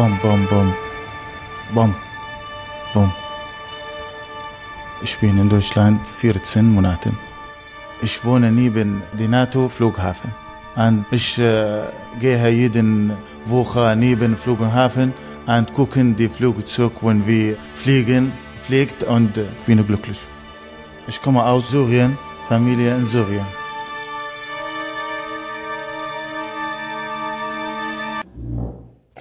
Bom, 0.00 0.18
bom, 0.22 0.46
bom. 0.48 0.74
Bom, 1.74 1.94
bom. 2.94 3.12
Ich 5.02 5.18
bin 5.18 5.36
in 5.36 5.50
Deutschland 5.50 6.06
14 6.06 6.72
Monate. 6.72 7.10
Ich 8.00 8.24
wohne 8.24 8.50
neben 8.50 9.02
dem 9.12 9.30
NATO-Flughafen. 9.30 10.32
Und 10.74 11.04
ich 11.10 11.38
äh, 11.38 11.82
gehe 12.18 12.48
jeden 12.48 13.12
Woche 13.44 13.94
neben 13.94 14.38
Flughafen 14.38 15.12
und 15.46 15.70
gucken 15.74 16.16
die 16.16 16.30
Flugzeug, 16.30 16.92
wenn 17.02 17.26
wir 17.26 17.58
fliegen, 17.74 18.32
fliegt 18.62 19.02
und 19.02 19.36
äh, 19.36 19.44
bin 19.66 19.86
glücklich. 19.86 20.20
Ich 21.08 21.20
komme 21.20 21.44
aus 21.44 21.72
Syrien, 21.72 22.16
Familie 22.48 22.96
in 22.96 23.04
Syrien. 23.04 23.59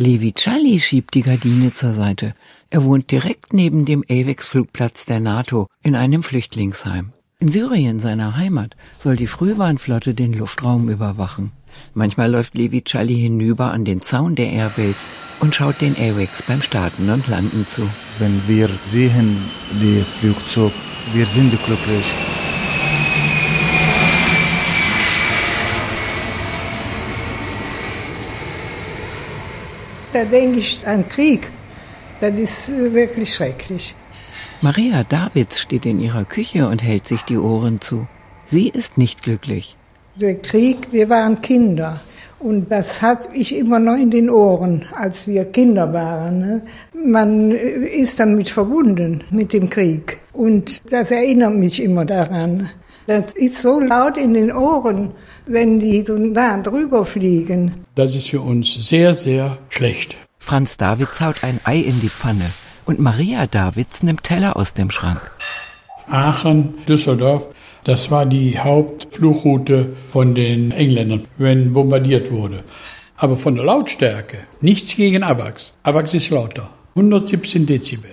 Levi 0.02 0.32
Challi 0.32 0.80
schiebt 0.80 1.14
die 1.14 1.24
Gardine 1.24 1.72
zur 1.72 1.92
Seite. 1.92 2.34
Er 2.70 2.86
wohnt 2.86 3.12
direkt 3.12 3.52
neben 3.52 3.84
dem 3.84 4.02
AWACS-Flugplatz 4.10 5.06
der 5.06 5.20
NATO 5.20 5.68
in 5.84 5.94
einem 5.94 6.24
Flüchtlingsheim. 6.24 7.12
In 7.40 7.50
Syrien, 7.50 8.00
seiner 8.00 8.38
Heimat, 8.38 8.78
soll 9.04 9.18
die 9.18 9.28
Frühwarnflotte 9.28 10.14
den 10.14 10.32
Luftraum 10.32 10.88
überwachen. 10.88 11.52
Manchmal 11.94 12.32
läuft 12.32 12.56
Levi 12.56 12.82
Challi 12.82 13.16
hinüber 13.16 13.74
an 13.74 13.84
den 13.84 14.00
Zaun 14.00 14.36
der 14.36 14.50
Airbase 14.54 15.06
und 15.42 15.54
schaut 15.54 15.82
den 15.82 15.98
AWACS 15.98 16.44
beim 16.44 16.62
Starten 16.62 17.10
und 17.10 17.28
Landen 17.28 17.68
zu. 17.68 17.90
Wenn 18.20 18.42
wir 18.48 18.70
sehen 18.86 19.50
die 19.82 20.06
Flugzeug, 20.22 20.72
wir 21.12 21.26
sind 21.26 21.52
glücklich. 21.66 22.14
Da 30.14 30.26
denke 30.26 30.60
ich 30.60 30.86
an 30.86 31.08
Krieg. 31.08 31.52
Das 32.20 32.34
ist 32.38 32.72
wirklich 32.72 33.34
schrecklich. 33.34 33.96
Maria 34.62 35.04
Davids 35.04 35.60
steht 35.60 35.86
in 35.86 36.00
ihrer 36.00 36.26
Küche 36.26 36.68
und 36.68 36.84
hält 36.84 37.08
sich 37.08 37.22
die 37.24 37.38
Ohren 37.38 37.80
zu. 37.80 38.08
Sie 38.48 38.68
ist 38.68 38.98
nicht 38.98 39.22
glücklich. 39.22 39.78
Der 40.16 40.36
Krieg, 40.36 40.92
wir 40.92 41.10
waren 41.10 41.40
Kinder. 41.40 42.02
Und 42.40 42.72
das 42.72 43.02
hatte 43.02 43.30
ich 43.34 43.56
immer 43.56 43.80
noch 43.80 43.96
in 43.96 44.12
den 44.12 44.30
Ohren, 44.30 44.86
als 44.94 45.28
wir 45.28 45.46
Kinder 45.46 45.94
waren. 45.94 46.40
Ne? 46.40 46.62
Man 46.94 47.52
ist 47.52 48.20
damit 48.20 48.50
verbunden 48.50 49.24
mit 49.30 49.54
dem 49.54 49.70
Krieg. 49.70 50.18
Und 50.34 50.92
das 50.92 51.12
erinnert 51.12 51.54
mich 51.54 51.84
immer 51.84 52.06
daran. 52.06 52.70
Das 53.10 53.34
ist 53.34 53.64
so 53.64 53.80
laut 53.80 54.18
in 54.18 54.36
den 54.36 54.52
Ohren, 54.52 55.14
wenn 55.48 55.80
die 55.80 56.04
so 56.06 56.14
nah 56.16 56.62
drüber 56.62 57.08
fliegen. 57.08 57.84
Das 57.96 58.14
ist 58.14 58.30
für 58.30 58.40
uns 58.40 58.72
sehr, 58.88 59.16
sehr 59.16 59.58
schlecht. 59.70 60.16
Franz 60.38 60.78
Davids 60.78 61.20
haut 61.20 61.44
ein 61.44 61.60
Ei 61.64 61.78
in 61.80 62.00
die 62.02 62.10
Pfanne 62.10 62.46
und 62.86 63.00
Maria 63.00 63.48
Davids 63.48 64.04
nimmt 64.04 64.26
Teller 64.26 64.56
aus 64.56 64.76
dem 64.76 64.92
Schrank. 64.92 65.22
Aachen, 66.08 66.76
Düsseldorf, 66.88 67.50
das 67.84 68.12
war 68.12 68.28
die 68.28 68.60
Hauptfluchroute 68.60 69.90
von 70.12 70.36
den 70.36 70.70
Engländern, 70.70 71.24
wenn 71.40 71.74
bombardiert 71.74 72.30
wurde. 72.30 72.64
Aber 73.18 73.38
von 73.38 73.56
der 73.56 73.66
Lautstärke 73.66 74.38
nichts 74.62 74.96
gegen 74.96 75.24
AVAX. 75.24 75.76
AVAX 75.82 76.14
ist 76.14 76.30
lauter. 76.30 76.70
117 76.94 77.66
Dezibel. 77.66 78.12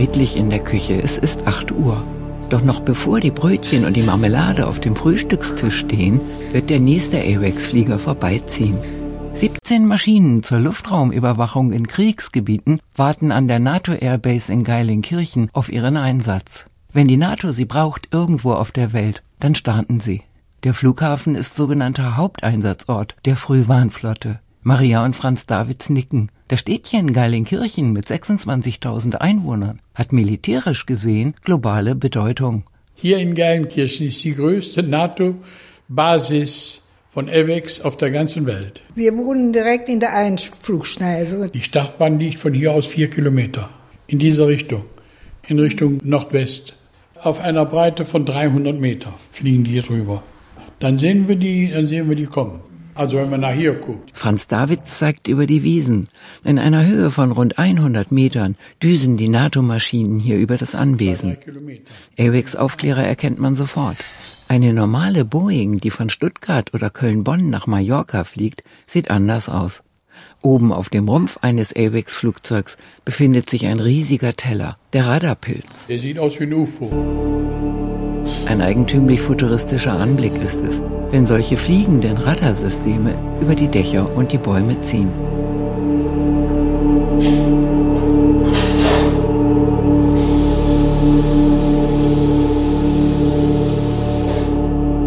Friedlich 0.00 0.34
in 0.34 0.48
der 0.48 0.60
Küche. 0.60 0.94
Es 0.94 1.18
ist 1.18 1.46
8 1.46 1.72
Uhr. 1.72 2.02
Doch 2.48 2.62
noch 2.62 2.80
bevor 2.80 3.20
die 3.20 3.30
Brötchen 3.30 3.84
und 3.84 3.94
die 3.98 4.02
Marmelade 4.02 4.66
auf 4.66 4.80
dem 4.80 4.96
Frühstückstisch 4.96 5.80
stehen, 5.80 6.22
wird 6.52 6.70
der 6.70 6.80
nächste 6.80 7.18
AWACS-Flieger 7.18 7.98
vorbeiziehen. 7.98 8.78
17 9.34 9.86
Maschinen 9.86 10.42
zur 10.42 10.60
Luftraumüberwachung 10.60 11.70
in 11.72 11.86
Kriegsgebieten 11.86 12.80
warten 12.96 13.30
an 13.30 13.46
der 13.46 13.58
NATO-Airbase 13.58 14.50
in 14.50 14.64
Geilinkirchen 14.64 15.50
auf 15.52 15.70
ihren 15.70 15.98
Einsatz. 15.98 16.64
Wenn 16.90 17.06
die 17.06 17.18
NATO 17.18 17.50
sie 17.50 17.66
braucht 17.66 18.08
irgendwo 18.10 18.54
auf 18.54 18.72
der 18.72 18.94
Welt, 18.94 19.22
dann 19.38 19.54
starten 19.54 20.00
sie. 20.00 20.22
Der 20.64 20.72
Flughafen 20.72 21.34
ist 21.34 21.56
sogenannter 21.56 22.16
Haupteinsatzort 22.16 23.16
der 23.26 23.36
Frühwarnflotte. 23.36 24.40
Maria 24.62 25.06
und 25.06 25.16
Franz 25.16 25.46
Davids 25.46 25.88
nicken. 25.88 26.30
Das 26.48 26.60
Städtchen 26.60 27.14
Geilinkirchen 27.14 27.94
mit 27.94 28.06
26.000 28.06 29.14
Einwohnern 29.14 29.80
hat 29.94 30.12
militärisch 30.12 30.84
gesehen 30.84 31.34
globale 31.42 31.94
Bedeutung. 31.94 32.64
Hier 32.94 33.18
in 33.18 33.34
Geilenkirchen 33.34 34.08
ist 34.08 34.22
die 34.22 34.34
größte 34.34 34.82
NATO-Basis 34.82 36.82
von 37.08 37.30
AVEX 37.30 37.80
auf 37.80 37.96
der 37.96 38.10
ganzen 38.10 38.46
Welt. 38.46 38.82
Wir 38.94 39.16
wohnen 39.16 39.54
direkt 39.54 39.88
in 39.88 39.98
der 39.98 40.14
Einflugschneise. 40.14 41.48
Die 41.48 41.62
Startbahn 41.62 42.20
liegt 42.20 42.38
von 42.38 42.52
hier 42.52 42.72
aus 42.72 42.86
vier 42.86 43.08
Kilometer 43.08 43.70
in 44.06 44.18
diese 44.18 44.46
Richtung, 44.46 44.84
in 45.48 45.58
Richtung 45.58 46.00
Nordwest. 46.04 46.76
Auf 47.22 47.40
einer 47.40 47.64
Breite 47.64 48.04
von 48.04 48.26
300 48.26 48.78
Meter 48.78 49.14
fliegen 49.30 49.64
die 49.64 49.72
hier 49.72 49.82
drüber. 49.82 50.22
Dann 50.80 50.98
sehen 50.98 51.28
wir 51.28 51.36
die, 51.36 51.70
dann 51.70 51.86
sehen 51.86 52.10
wir 52.10 52.16
die 52.16 52.26
kommen. 52.26 52.60
Also 53.00 53.16
wenn 53.16 53.30
man 53.30 53.40
nach 53.40 53.54
hier 53.54 53.72
guckt. 53.72 54.10
Franz 54.12 54.46
Davids 54.46 54.98
zeigt 54.98 55.26
über 55.26 55.46
die 55.46 55.62
Wiesen. 55.62 56.10
In 56.44 56.58
einer 56.58 56.84
Höhe 56.84 57.10
von 57.10 57.32
rund 57.32 57.58
100 57.58 58.12
Metern 58.12 58.56
düsen 58.82 59.16
die 59.16 59.30
NATO-Maschinen 59.30 60.18
hier 60.18 60.36
über 60.36 60.58
das 60.58 60.74
Anwesen. 60.74 61.38
AWACS 62.18 62.56
Aufklärer 62.56 63.02
erkennt 63.02 63.38
man 63.38 63.54
sofort. 63.54 63.96
Eine 64.48 64.74
normale 64.74 65.24
Boeing, 65.24 65.78
die 65.78 65.88
von 65.88 66.10
Stuttgart 66.10 66.74
oder 66.74 66.90
Köln-Bonn 66.90 67.48
nach 67.48 67.66
Mallorca 67.66 68.24
fliegt, 68.24 68.64
sieht 68.86 69.10
anders 69.10 69.48
aus. 69.48 69.82
Oben 70.42 70.70
auf 70.70 70.90
dem 70.90 71.08
Rumpf 71.08 71.38
eines 71.40 71.74
AWACS-Flugzeugs 71.74 72.76
befindet 73.06 73.48
sich 73.48 73.66
ein 73.66 73.80
riesiger 73.80 74.34
Teller, 74.34 74.76
der 74.92 75.06
Radarpilz. 75.06 75.86
Der 75.88 76.00
sieht 76.00 76.18
aus 76.18 76.38
wie 76.38 76.44
ein 76.44 76.52
UFO. 76.52 76.90
Ein 78.46 78.60
eigentümlich 78.60 79.22
futuristischer 79.22 79.94
Anblick 79.94 80.34
ist 80.34 80.60
es, 80.60 80.82
wenn 81.10 81.26
solche 81.26 81.56
fliegenden 81.56 82.16
Radarsysteme 82.16 83.14
über 83.40 83.54
die 83.54 83.68
Dächer 83.68 84.08
und 84.16 84.32
die 84.32 84.38
Bäume 84.38 84.80
ziehen. 84.82 85.10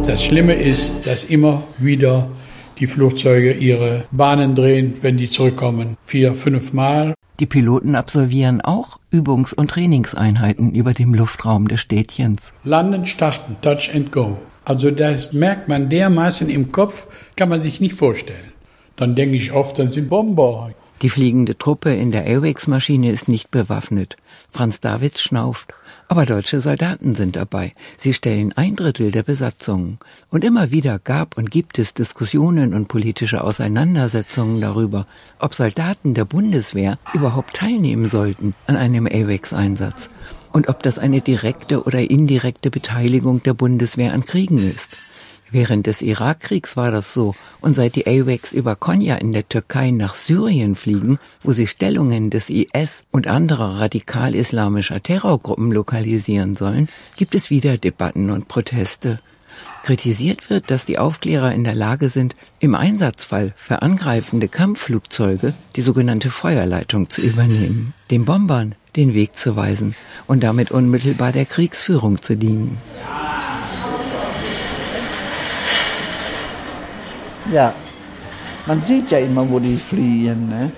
Das 0.06 0.24
Schlimme 0.24 0.53
ist, 0.53 1.08
dass 1.08 1.24
immer 1.24 1.64
wieder 1.80 2.28
die 2.80 2.88
Flugzeuge 2.88 3.53
ihre 3.53 4.03
Bahnen 4.12 4.56
drehen, 4.56 4.94
wenn 5.02 5.18
die 5.18 5.30
zurückkommen. 5.30 5.97
Vier, 6.03 6.35
fünf 6.35 6.74
Mal. 6.74 7.14
Die 7.40 7.46
Piloten 7.47 7.96
absolvieren 7.96 8.62
auch 8.62 9.00
Übungs- 9.12 9.56
und 9.56 9.72
Trainingseinheiten 9.72 10.72
über 10.74 10.94
dem 10.94 11.14
Luftraum 11.14 11.68
des 11.68 11.81
Städtchens. 11.81 12.53
Landen, 12.64 13.06
starten, 13.06 13.58
touch 13.62 13.90
and 13.94 14.12
go. 14.12 14.38
Also 14.66 14.91
das 14.91 15.34
merkt 15.34 15.68
man 15.68 15.90
dermaßen 15.90 16.50
im 16.50 16.72
Kopf, 16.72 17.07
kann 17.35 17.50
man 17.50 17.62
sich 17.62 17.81
nicht 17.81 17.96
vorstellen. 17.96 18.53
Dann 18.96 19.16
denke 19.16 19.35
ich 19.35 19.51
oft, 19.51 19.79
das 19.79 19.94
sind 19.94 20.09
Bomber. 20.09 20.72
Die 21.01 21.09
fliegende 21.09 21.57
Truppe 21.57 21.94
in 21.94 22.12
der 22.12 22.25
Airwax-Maschine 22.25 23.12
ist 23.12 23.28
nicht 23.28 23.52
bewaffnet. 23.52 24.16
Franz 24.52 24.79
Davids 24.79 25.22
schnauft. 25.22 25.73
Aber 26.07 26.25
deutsche 26.25 26.62
Soldaten 26.62 27.16
sind 27.16 27.35
dabei. 27.35 27.73
Sie 27.97 28.13
stellen 28.13 28.53
ein 28.56 28.75
Drittel 28.75 29.12
der 29.12 29.23
Besatzungen. 29.23 30.00
Und 30.29 30.46
immer 30.46 30.72
wieder 30.72 30.99
gab 30.99 31.38
und 31.38 31.52
gibt 31.52 31.78
es 31.78 31.93
Diskussionen 31.93 32.73
und 32.73 32.88
politische 32.88 33.43
Auseinandersetzungen 33.43 34.61
darüber, 34.61 35.08
ob 35.40 35.53
Soldaten 35.53 36.14
der 36.14 36.26
Bundeswehr 36.26 36.97
überhaupt 37.14 37.55
teilnehmen 37.55 38.09
sollten 38.09 38.53
an 38.67 38.78
einem 38.78 39.08
AWACS-Einsatz 39.08 40.08
und 40.53 40.70
ob 40.70 40.82
das 40.84 40.97
eine 40.97 41.20
direkte 41.20 41.84
oder 41.84 42.00
indirekte 42.00 42.72
Beteiligung 42.72 43.44
der 43.44 43.53
Bundeswehr 43.53 44.14
an 44.14 44.23
Kriegen 44.23 44.59
ist. 44.59 44.97
Während 45.52 45.85
des 45.85 46.02
Irakkriegs 46.02 46.78
war 46.78 46.90
das 46.90 47.14
so, 47.14 47.35
und 47.61 47.76
seit 47.76 47.96
die 47.96 48.08
AWACS 48.08 48.53
über 48.53 48.76
Konya 48.76 49.17
in 49.17 49.34
der 49.34 49.47
Türkei 49.47 49.91
nach 49.91 50.16
Syrien 50.16 50.76
fliegen, 50.76 51.20
wo 51.44 51.52
sie 51.52 51.67
Stellungen 51.67 52.32
des 52.32 52.50
IS 52.50 53.03
und 53.11 53.28
anderer 53.28 53.79
radikal-islamischer 53.79 55.03
Terrorgruppen 55.03 55.72
lokalisieren 55.72 56.55
sollen, 56.55 56.90
gibt 57.17 57.35
es 57.35 57.52
wieder 57.52 57.78
Debatten 57.78 58.32
und 58.32 58.47
Proteste. 58.47 59.20
Kritisiert 59.84 60.50
wird, 60.50 60.72
dass 60.72 60.85
die 60.85 60.97
Aufklärer 60.97 61.53
in 61.53 61.64
der 61.64 61.76
Lage 61.76 62.09
sind, 62.09 62.35
im 62.59 62.73
Einsatzfall 62.73 63.53
für 63.55 63.84
angreifende 63.84 64.47
Kampfflugzeuge 64.47 65.53
die 65.76 65.82
sogenannte 65.82 66.32
Feuerleitung 66.32 67.11
zu 67.11 67.22
übernehmen, 67.22 67.94
den 68.09 68.26
Bombern 68.26 68.73
den 68.95 69.13
Weg 69.13 69.35
zu 69.35 69.55
weisen 69.55 69.95
und 70.28 70.43
damit 70.43 70.72
unmittelbar 70.72 71.31
der 71.31 71.45
Kriegsführung 71.45 72.22
zu 72.22 72.35
dienen. 72.35 72.78
Ja, 77.51 77.73
man 78.66 78.85
sieht 78.85 79.11
ja 79.11 79.19
immer, 79.19 79.49
wo 79.49 79.59
die 79.59 79.78
fliehen. 79.78 80.47
Ne? 80.47 80.72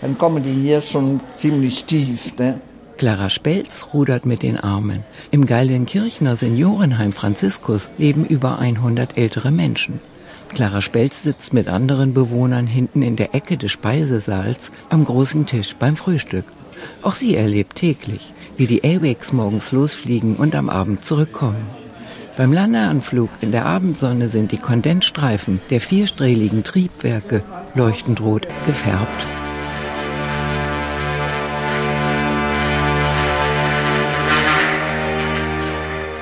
Dann 0.00 0.18
kommen 0.18 0.42
die 0.42 0.52
hier 0.52 0.80
schon 0.80 1.20
ziemlich 1.34 1.84
tief. 1.84 2.36
Ne? 2.38 2.60
Clara 2.98 3.30
Spelz 3.30 3.86
rudert 3.94 4.26
mit 4.26 4.42
den 4.42 4.58
Armen. 4.58 5.04
Im 5.30 5.46
Geilenkirchner 5.46 6.36
Seniorenheim 6.36 7.12
Franziskus 7.12 7.88
leben 7.96 8.24
über 8.26 8.58
100 8.58 9.16
ältere 9.16 9.52
Menschen. 9.52 10.00
Clara 10.48 10.82
Spelz 10.82 11.22
sitzt 11.22 11.52
mit 11.52 11.68
anderen 11.68 12.12
Bewohnern 12.12 12.66
hinten 12.66 13.02
in 13.02 13.14
der 13.14 13.34
Ecke 13.34 13.56
des 13.56 13.70
Speisesaals 13.70 14.72
am 14.88 15.04
großen 15.04 15.46
Tisch 15.46 15.76
beim 15.78 15.96
Frühstück. 15.96 16.44
Auch 17.02 17.14
sie 17.14 17.36
erlebt 17.36 17.76
täglich, 17.76 18.32
wie 18.56 18.66
die 18.66 18.80
Airwags 18.80 19.32
morgens 19.32 19.72
losfliegen 19.72 20.36
und 20.36 20.54
am 20.54 20.68
Abend 20.68 21.04
zurückkommen. 21.04 21.66
Beim 22.36 22.52
Landeanflug 22.52 23.28
in 23.40 23.52
der 23.52 23.66
Abendsonne 23.66 24.28
sind 24.28 24.52
die 24.52 24.58
Kondensstreifen 24.58 25.60
der 25.70 25.80
vierstrahligen 25.80 26.64
Triebwerke 26.64 27.42
leuchtend 27.74 28.20
rot 28.20 28.46
gefärbt. 28.66 29.26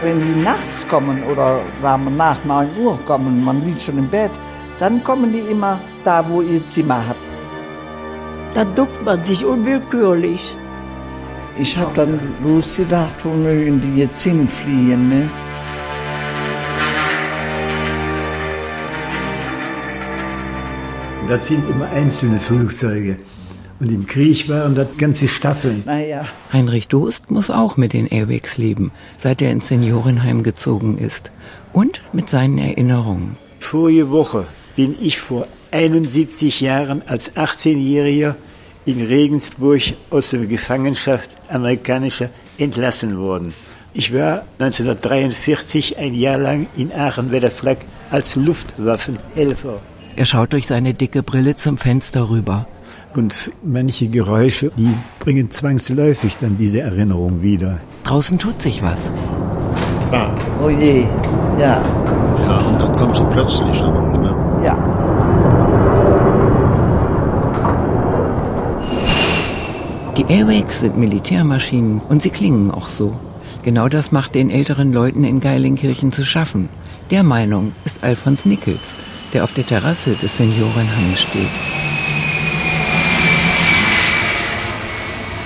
Wenn 0.03 0.21
die 0.21 0.41
nachts 0.43 0.87
kommen 0.89 1.25
oder 1.25 1.61
sagen 1.83 2.17
nach 2.17 2.45
9 2.45 2.69
Uhr 2.81 2.99
kommen, 3.05 3.45
man 3.45 3.65
liegt 3.67 3.83
schon 3.83 3.99
im 3.99 4.09
Bett, 4.09 4.31
dann 4.79 5.03
kommen 5.03 5.33
die 5.33 5.41
immer 5.41 5.81
da, 6.05 6.25
wo 6.29 6.41
ihr 6.41 6.67
Zimmer 6.69 7.09
habt. 7.09 7.28
Da 8.59 8.65
duckt 8.65 9.05
man 9.05 9.23
sich 9.23 9.45
unwillkürlich. 9.45 10.57
Ich 11.61 11.79
habe 11.79 11.93
dann 11.95 12.19
losgedacht, 12.43 13.25
wo 13.25 13.29
mögen 13.29 13.81
die 13.81 14.01
jetzt 14.01 14.21
hinfliehen, 14.25 15.09
ne? 15.09 15.31
Das 21.29 21.47
sind 21.47 21.71
immer 21.71 21.89
einzelne 21.91 22.41
Flugzeuge. 22.41 23.19
Und 23.79 23.93
im 23.93 24.09
Krieg 24.09 24.49
waren 24.49 24.75
das 24.75 24.89
ganze 24.99 25.29
Staffeln. 25.29 25.85
Naja. 25.87 26.25
Heinrich 26.53 26.89
Dost 26.89 27.31
muss 27.31 27.51
auch 27.51 27.77
mit 27.77 27.93
den 27.93 28.09
Airwags 28.09 28.59
leben, 28.59 28.91
seit 29.19 29.41
er 29.41 29.53
ins 29.53 29.69
Seniorenheim 29.69 30.43
gezogen 30.43 30.99
ist. 30.99 31.31
Und 31.73 32.01
mit 32.13 32.29
seinen 32.29 32.59
Erinnerungen. 32.59 33.37
Vorige 33.61 34.11
Woche 34.11 34.47
bin 34.75 34.97
ich 35.01 35.21
vor 35.21 35.47
71 35.71 36.61
Jahren 36.61 37.03
als 37.07 37.37
18-Jähriger 37.37 38.35
in 38.89 39.03
Regensburg 39.03 39.83
aus 40.09 40.31
der 40.31 40.47
Gefangenschaft 40.47 41.37
amerikanischer 41.51 42.31
entlassen 42.57 43.19
worden. 43.19 43.53
Ich 43.93 44.15
war 44.15 44.45
1943 44.59 45.99
ein 45.99 46.15
Jahr 46.15 46.39
lang 46.39 46.69
in 46.75 46.91
Aachen-Wetterflack 46.93 47.79
als 48.11 48.37
Luftwaffenhelfer. 48.37 49.81
Er 50.17 50.25
schaut 50.25 50.55
durch 50.55 50.67
seine 50.67 50.95
dicke 50.95 51.23
Brille 51.23 51.55
zum 51.55 51.77
Fenster 51.77 52.31
rüber. 52.31 52.67
Und 53.15 53.51
manche 53.63 54.09
Geräusche, 54.09 54.71
die 54.79 54.95
bringen 55.19 55.51
zwangsläufig 55.51 56.39
dann 56.41 56.57
diese 56.57 56.81
Erinnerung 56.81 57.43
wieder. 57.43 57.81
Draußen 58.05 58.39
tut 58.39 58.63
sich 58.63 58.83
was. 58.83 59.11
Ah, 60.13 60.31
Oh 60.63 60.71
je, 60.71 61.05
ja, 61.59 61.83
ja, 62.47 62.59
und 62.59 62.81
das 62.81 62.97
kommt 62.97 63.15
so 63.15 63.25
plötzlich 63.27 63.83
ne? 63.83 64.37
ja. 64.65 65.09
Die 70.19 70.25
Airwags 70.29 70.81
sind 70.81 70.99
Militärmaschinen 70.99 72.01
und 72.01 72.23
sie 72.23 72.31
klingen 72.31 72.73
auch 72.73 72.89
so. 72.89 73.17
Genau 73.63 73.89
das 73.89 74.11
macht 74.11 74.35
den 74.35 74.51
älteren 74.51 74.93
Leuten 74.93 75.23
in 75.23 75.39
Geilinkirchen 75.39 76.11
zu 76.11 76.27
schaffen. 76.27 76.69
Der 77.13 77.23
Meinung 77.23 77.73
ist 77.85 78.03
Alfons 78.03 78.45
Nickels, 78.45 78.97
der 79.33 79.45
auf 79.45 79.53
der 79.53 79.65
Terrasse 79.65 80.17
des 80.17 80.37
Seniorenheims 80.37 81.21
steht. 81.21 81.49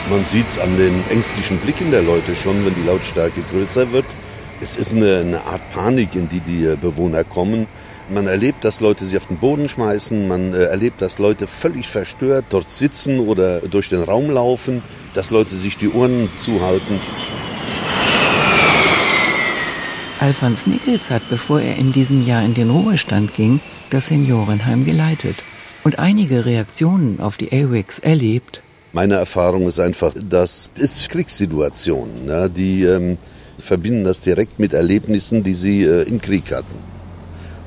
Man 0.09 0.25
sieht 0.25 0.47
es 0.49 0.59
an 0.59 0.79
den 0.79 1.05
ängstlichen 1.11 1.59
Blicken 1.59 1.91
der 1.91 2.03
Leute 2.03 2.35
schon, 2.35 2.65
wenn 2.65 2.75
die 2.75 2.87
Lautstärke 2.87 3.43
größer 3.43 3.93
wird. 3.93 4.07
Es 4.63 4.75
ist 4.75 4.95
eine, 4.95 5.19
eine 5.19 5.45
Art 5.45 5.69
Panik, 5.69 6.15
in 6.15 6.31
die 6.31 6.41
die 6.41 6.77
Bewohner 6.81 7.25
kommen. 7.25 7.67
Man 8.09 8.27
erlebt, 8.27 8.65
dass 8.65 8.81
Leute 8.81 9.05
sich 9.05 9.17
auf 9.17 9.27
den 9.27 9.39
Boden 9.39 9.69
schmeißen. 9.69 10.29
Man 10.29 10.53
äh, 10.53 10.65
erlebt, 10.65 11.01
dass 11.01 11.19
Leute 11.19 11.47
völlig 11.47 11.89
verstört 11.89 12.47
dort 12.51 12.71
sitzen 12.71 13.21
oder 13.21 13.61
durch 13.61 13.89
den 13.89 14.03
Raum 14.03 14.31
laufen. 14.31 14.83
Dass 15.15 15.31
Leute 15.31 15.57
sich 15.57 15.77
die 15.77 15.89
Ohren 15.89 16.29
zuhalten. 16.35 17.01
Alfons 20.21 20.67
Nickels 20.67 21.11
hat, 21.11 21.29
bevor 21.31 21.61
er 21.61 21.77
in 21.77 21.91
diesem 21.91 22.25
Jahr 22.25 22.45
in 22.45 22.55
den 22.55 22.71
Ruhestand 22.71 23.35
ging, 23.35 23.61
das 23.91 24.07
Seniorenheim 24.07 24.85
geleitet 24.85 25.37
und 25.83 25.99
einige 25.99 26.47
Reaktionen 26.47 27.21
auf 27.21 27.37
die 27.37 27.49
Airwags 27.49 27.99
erlebt. 27.99 28.63
Meine 28.93 29.15
Erfahrung 29.15 29.67
ist 29.67 29.81
einfach, 29.81 30.15
das 30.15 30.71
ist 30.77 31.09
Kriegssituation. 31.09 32.09
Ja, 32.27 32.49
die 32.49 32.85
ähm, 32.85 33.17
verbinden 33.59 34.05
das 34.05 34.21
direkt 34.21 34.59
mit 34.59 34.75
Erlebnissen, 34.75 35.43
die 35.43 35.55
sie 35.55 35.83
äh, 35.83 36.03
im 36.03 36.21
Krieg 36.21 36.53
hatten. 36.53 36.92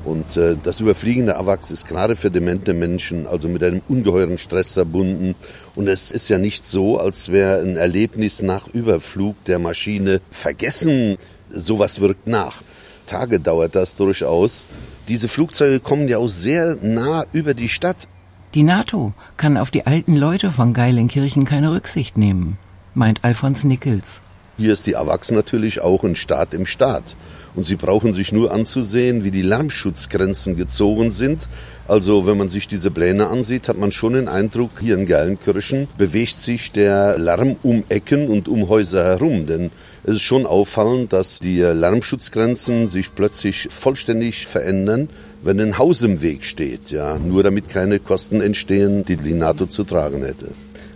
Und 0.06 0.36
äh, 0.36 0.56
das 0.62 0.78
Überfliegen 0.78 1.26
der 1.26 1.40
AWACS 1.40 1.72
ist 1.72 1.88
gerade 1.88 2.14
für 2.14 2.30
demente 2.30 2.74
Menschen 2.74 3.26
also 3.26 3.48
mit 3.48 3.64
einem 3.64 3.82
ungeheuren 3.88 4.38
Stress 4.38 4.74
verbunden. 4.74 5.34
Und 5.74 5.88
es 5.88 6.12
ist 6.12 6.28
ja 6.28 6.38
nicht 6.38 6.64
so, 6.64 6.98
als 6.98 7.32
wäre 7.32 7.60
ein 7.60 7.76
Erlebnis 7.76 8.40
nach 8.40 8.68
Überflug 8.68 9.34
der 9.46 9.58
Maschine 9.58 10.20
vergessen. 10.30 11.18
Sowas 11.50 12.00
wirkt 12.00 12.28
nach. 12.28 12.62
Tage 13.06 13.40
dauert 13.40 13.74
das 13.74 13.96
durchaus. 13.96 14.66
Diese 15.08 15.26
Flugzeuge 15.26 15.80
kommen 15.80 16.06
ja 16.06 16.18
auch 16.18 16.28
sehr 16.28 16.76
nah 16.80 17.24
über 17.32 17.54
die 17.54 17.68
Stadt. 17.68 18.06
Die 18.54 18.62
NATO 18.62 19.12
kann 19.36 19.56
auf 19.56 19.72
die 19.72 19.86
alten 19.86 20.14
Leute 20.14 20.52
von 20.52 20.72
Geilenkirchen 20.72 21.44
keine 21.44 21.72
Rücksicht 21.72 22.16
nehmen, 22.16 22.58
meint 22.94 23.24
Alfons 23.24 23.64
Nickels. 23.64 24.20
Hier 24.58 24.72
ist 24.72 24.86
die 24.86 24.96
AWACS 24.96 25.32
natürlich 25.32 25.82
auch 25.82 26.02
ein 26.02 26.16
Staat 26.16 26.54
im 26.54 26.64
Staat. 26.64 27.14
Und 27.54 27.64
Sie 27.64 27.76
brauchen 27.76 28.14
sich 28.14 28.32
nur 28.32 28.52
anzusehen, 28.52 29.22
wie 29.22 29.30
die 29.30 29.42
Lärmschutzgrenzen 29.42 30.56
gezogen 30.56 31.10
sind. 31.10 31.48
Also 31.86 32.26
wenn 32.26 32.38
man 32.38 32.48
sich 32.48 32.66
diese 32.66 32.90
Pläne 32.90 33.28
ansieht, 33.28 33.68
hat 33.68 33.76
man 33.76 33.92
schon 33.92 34.14
den 34.14 34.28
Eindruck, 34.28 34.70
hier 34.80 34.94
in 34.94 35.06
Geilenkirchen 35.06 35.88
bewegt 35.98 36.38
sich 36.38 36.72
der 36.72 37.18
Lärm 37.18 37.56
um 37.62 37.84
Ecken 37.90 38.28
und 38.28 38.48
um 38.48 38.70
Häuser 38.70 39.04
herum. 39.04 39.46
Denn 39.46 39.70
es 40.04 40.16
ist 40.16 40.22
schon 40.22 40.46
auffallend, 40.46 41.12
dass 41.12 41.38
die 41.38 41.60
Lärmschutzgrenzen 41.60 42.88
sich 42.88 43.14
plötzlich 43.14 43.68
vollständig 43.70 44.46
verändern, 44.46 45.10
wenn 45.42 45.60
ein 45.60 45.76
Haus 45.76 46.00
im 46.00 46.22
Weg 46.22 46.44
steht. 46.44 46.90
Ja, 46.90 47.18
nur 47.18 47.42
damit 47.42 47.68
keine 47.68 47.98
Kosten 47.98 48.40
entstehen, 48.40 49.04
die 49.04 49.16
die 49.16 49.34
NATO 49.34 49.66
zu 49.66 49.84
tragen 49.84 50.24
hätte. 50.24 50.48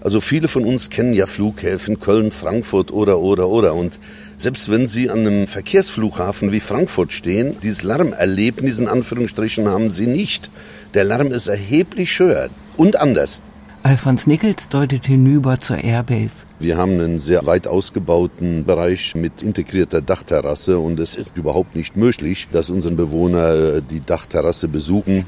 Also 0.02 0.21
viele 0.21 0.49
von 0.49 0.64
uns 0.64 0.88
kennen 0.88 1.12
ja 1.12 1.26
Flughäfen 1.26 2.00
Köln, 2.00 2.30
Frankfurt 2.30 2.90
oder 2.90 3.19
oder 3.19 3.49
oder 3.49 3.75
und 3.75 4.00
selbst 4.38 4.71
wenn 4.71 4.87
Sie 4.87 5.11
an 5.11 5.26
einem 5.26 5.47
Verkehrsflughafen 5.47 6.52
wie 6.52 6.61
Frankfurt 6.61 7.12
stehen, 7.12 7.57
dieses 7.62 7.83
Lärmerlebnis 7.83 8.78
in 8.78 8.88
Anführungsstrichen 8.88 9.69
haben 9.69 9.90
Sie 9.90 10.07
nicht. 10.07 10.50
Der 10.95 11.04
Lärm 11.04 11.30
ist 11.33 11.49
erheblich 11.49 12.19
höher 12.19 12.49
und 12.78 12.99
anders. 12.99 13.42
Alfons 13.83 14.26
Nickels 14.26 14.69
deutet 14.69 15.07
hinüber 15.07 15.59
zur 15.59 15.78
Airbase. 15.78 16.45
Wir 16.59 16.78
haben 16.78 17.00
einen 17.00 17.21
sehr 17.21 17.45
weit 17.45 17.66
ausgebauten 17.66 18.64
Bereich 18.64 19.14
mit 19.14 19.42
integrierter 19.42 20.00
Dachterrasse 20.00 20.78
und 20.78 21.00
es 21.00 21.14
ist 21.14 21.37
überhaupt 21.37 21.76
nicht 21.76 21.97
möglich, 21.97 22.49
dass 22.50 22.71
unsere 22.71 22.95
Bewohner 22.95 23.80
die 23.80 24.00
Dachterrasse 24.00 24.69
besuchen. 24.69 25.26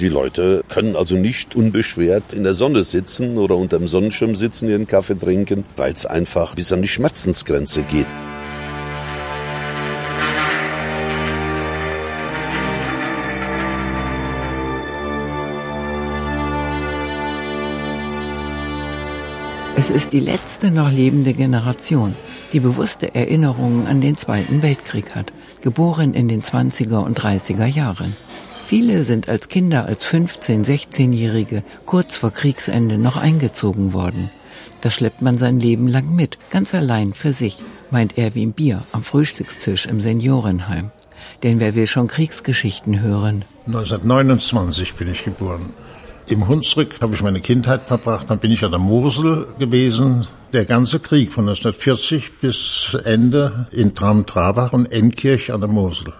Die 0.00 0.08
Leute 0.08 0.64
können 0.70 0.96
also 0.96 1.14
nicht 1.14 1.54
unbeschwert 1.54 2.32
in 2.32 2.42
der 2.42 2.54
Sonne 2.54 2.84
sitzen 2.84 3.36
oder 3.36 3.56
unterm 3.56 3.86
Sonnenschirm 3.86 4.34
sitzen, 4.34 4.70
ihren 4.70 4.86
Kaffee 4.86 5.18
trinken, 5.18 5.66
weil 5.76 5.92
es 5.92 6.06
einfach 6.06 6.54
bis 6.54 6.72
an 6.72 6.80
die 6.80 6.88
Schmerzensgrenze 6.88 7.82
geht. 7.82 8.06
Es 19.76 19.90
ist 19.90 20.14
die 20.14 20.20
letzte 20.20 20.70
noch 20.70 20.90
lebende 20.90 21.34
Generation, 21.34 22.14
die 22.54 22.60
bewusste 22.60 23.14
Erinnerungen 23.14 23.86
an 23.86 24.00
den 24.00 24.16
Zweiten 24.16 24.62
Weltkrieg 24.62 25.14
hat, 25.14 25.30
geboren 25.60 26.14
in 26.14 26.28
den 26.28 26.40
20er 26.40 27.04
und 27.04 27.20
30er 27.20 27.66
Jahren. 27.66 28.16
Viele 28.70 29.02
sind 29.02 29.28
als 29.28 29.48
Kinder, 29.48 29.86
als 29.86 30.06
15-, 30.06 30.64
16-Jährige 30.64 31.64
kurz 31.86 32.14
vor 32.14 32.30
Kriegsende 32.30 32.98
noch 32.98 33.16
eingezogen 33.16 33.92
worden. 33.92 34.30
Das 34.80 34.94
schleppt 34.94 35.22
man 35.22 35.38
sein 35.38 35.58
Leben 35.58 35.88
lang 35.88 36.14
mit, 36.14 36.38
ganz 36.50 36.72
allein 36.72 37.12
für 37.12 37.32
sich, 37.32 37.64
meint 37.90 38.16
Erwin 38.16 38.52
Bier 38.52 38.84
am 38.92 39.02
Frühstückstisch 39.02 39.86
im 39.86 40.00
Seniorenheim. 40.00 40.92
Denn 41.42 41.58
wer 41.58 41.74
will 41.74 41.88
schon 41.88 42.06
Kriegsgeschichten 42.06 43.02
hören? 43.02 43.44
1929 43.66 44.94
bin 44.94 45.10
ich 45.10 45.24
geboren. 45.24 45.74
Im 46.28 46.46
Hunsrück 46.46 47.00
habe 47.00 47.16
ich 47.16 47.22
meine 47.22 47.40
Kindheit 47.40 47.88
verbracht, 47.88 48.30
dann 48.30 48.38
bin 48.38 48.52
ich 48.52 48.64
an 48.64 48.70
der 48.70 48.78
Mosel 48.78 49.48
gewesen. 49.58 50.28
Der 50.52 50.64
ganze 50.64 51.00
Krieg 51.00 51.32
von 51.32 51.42
1940 51.48 52.38
bis 52.38 52.96
Ende 53.04 53.66
in 53.72 53.96
Tram-Trabach 53.96 54.72
und 54.72 54.92
Enkirch 54.92 55.52
an 55.52 55.60
der 55.60 55.70
Mosel. 55.70 56.14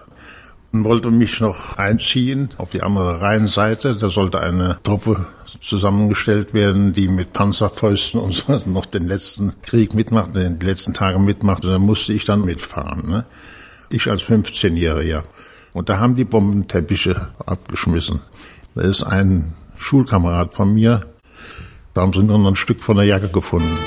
Und 0.71 0.83
wollte 0.85 1.11
mich 1.11 1.41
noch 1.41 1.77
einziehen 1.77 2.49
auf 2.57 2.71
die 2.71 2.81
andere 2.81 3.21
Rheinseite. 3.21 3.95
Da 3.95 4.09
sollte 4.09 4.39
eine 4.39 4.79
Truppe 4.83 5.25
zusammengestellt 5.59 6.53
werden, 6.53 6.93
die 6.93 7.07
mit 7.07 7.33
Panzerfäusten 7.33 8.21
und 8.21 8.33
so 8.33 8.61
noch 8.69 8.85
den 8.85 9.07
letzten 9.07 9.61
Krieg 9.61 9.93
mitmachen, 9.93 10.33
den 10.33 10.59
letzten 10.59 10.93
Tage 10.93 11.19
mitmachen. 11.19 11.61
Da 11.63 11.77
musste 11.77 12.13
ich 12.13 12.25
dann 12.25 12.45
mitfahren. 12.45 13.09
Ne? 13.09 13.25
Ich 13.89 14.09
als 14.09 14.23
15-Jähriger. 14.23 15.23
Und 15.73 15.89
da 15.89 15.99
haben 15.99 16.15
die 16.15 16.25
Bombenteppiche 16.25 17.29
abgeschmissen. 17.45 18.21
Da 18.75 18.81
ist 18.81 19.03
ein 19.03 19.53
Schulkamerad 19.77 20.53
von 20.53 20.73
mir, 20.73 21.01
da 21.93 22.01
haben 22.01 22.13
sie 22.13 22.23
nur 22.23 22.37
noch 22.37 22.49
ein 22.49 22.55
Stück 22.55 22.81
von 22.81 22.95
der 22.95 23.05
Jacke 23.05 23.29
gefunden. 23.29 23.77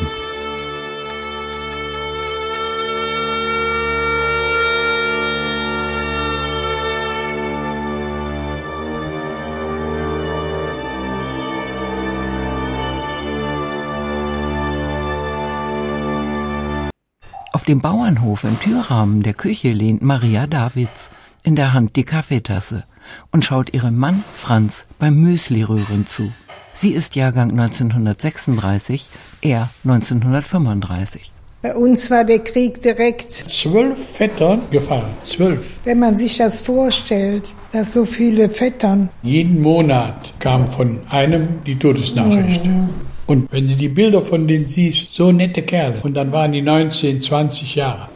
Auf 17.64 17.68
dem 17.68 17.80
Bauernhof 17.80 18.44
im 18.44 18.60
Türrahmen 18.60 19.22
der 19.22 19.32
Küche 19.32 19.72
lehnt 19.72 20.02
Maria 20.02 20.46
Davids, 20.46 21.08
in 21.44 21.56
der 21.56 21.72
Hand 21.72 21.96
die 21.96 22.04
Kaffeetasse 22.04 22.84
und 23.32 23.42
schaut 23.42 23.72
ihrem 23.72 23.96
Mann 23.96 24.22
Franz 24.36 24.84
beim 24.98 25.18
Müslirühren 25.22 26.06
zu. 26.06 26.30
Sie 26.74 26.90
ist 26.90 27.16
Jahrgang 27.16 27.58
1936, 27.58 29.08
er 29.40 29.70
1935. 29.82 31.32
Bei 31.62 31.74
uns 31.74 32.10
war 32.10 32.26
der 32.26 32.40
Krieg 32.40 32.82
direkt. 32.82 33.32
Zwölf 33.32 34.10
Vettern 34.18 34.60
gefallen, 34.70 35.16
zwölf. 35.22 35.78
Wenn 35.84 36.00
man 36.00 36.18
sich 36.18 36.36
das 36.36 36.60
vorstellt, 36.60 37.54
dass 37.72 37.94
so 37.94 38.04
viele 38.04 38.50
Vettern. 38.50 39.08
Jeden 39.22 39.62
Monat 39.62 40.34
kam 40.38 40.68
von 40.70 41.00
einem 41.08 41.64
die 41.64 41.78
Todesnachricht. 41.78 42.66
Mhm. 42.66 42.90
Und 43.26 43.50
wenn 43.52 43.68
du 43.68 43.74
die 43.74 43.88
Bilder 43.88 44.22
von 44.22 44.46
denen 44.46 44.66
siehst, 44.66 45.10
so 45.10 45.32
nette 45.32 45.62
Kerle. 45.62 46.00
Und 46.02 46.14
dann 46.14 46.32
waren 46.32 46.52
die 46.52 46.62
19, 46.62 47.20
20 47.20 47.74
Jahre. 47.74 48.08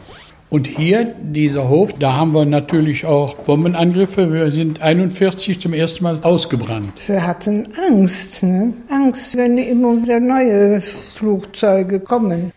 Und 0.51 0.65
hier, 0.65 1.15
dieser 1.21 1.69
Hof, 1.69 1.93
da 1.99 2.13
haben 2.13 2.33
wir 2.33 2.43
natürlich 2.43 3.05
auch 3.05 3.35
Bombenangriffe. 3.35 4.33
Wir 4.33 4.51
sind 4.51 4.81
41 4.81 5.59
zum 5.59 5.73
ersten 5.73 6.03
Mal 6.03 6.19
ausgebrannt. 6.23 6.93
Wir 7.07 7.25
hatten 7.25 7.67
Angst, 7.87 8.41
ne? 8.41 8.73
Angst, 8.89 9.37
wenn 9.37 9.59
immer 9.59 10.01
wieder 10.01 10.19
neue 10.19 10.81
Flugzeuge 10.81 11.99
kommen. 11.99 12.51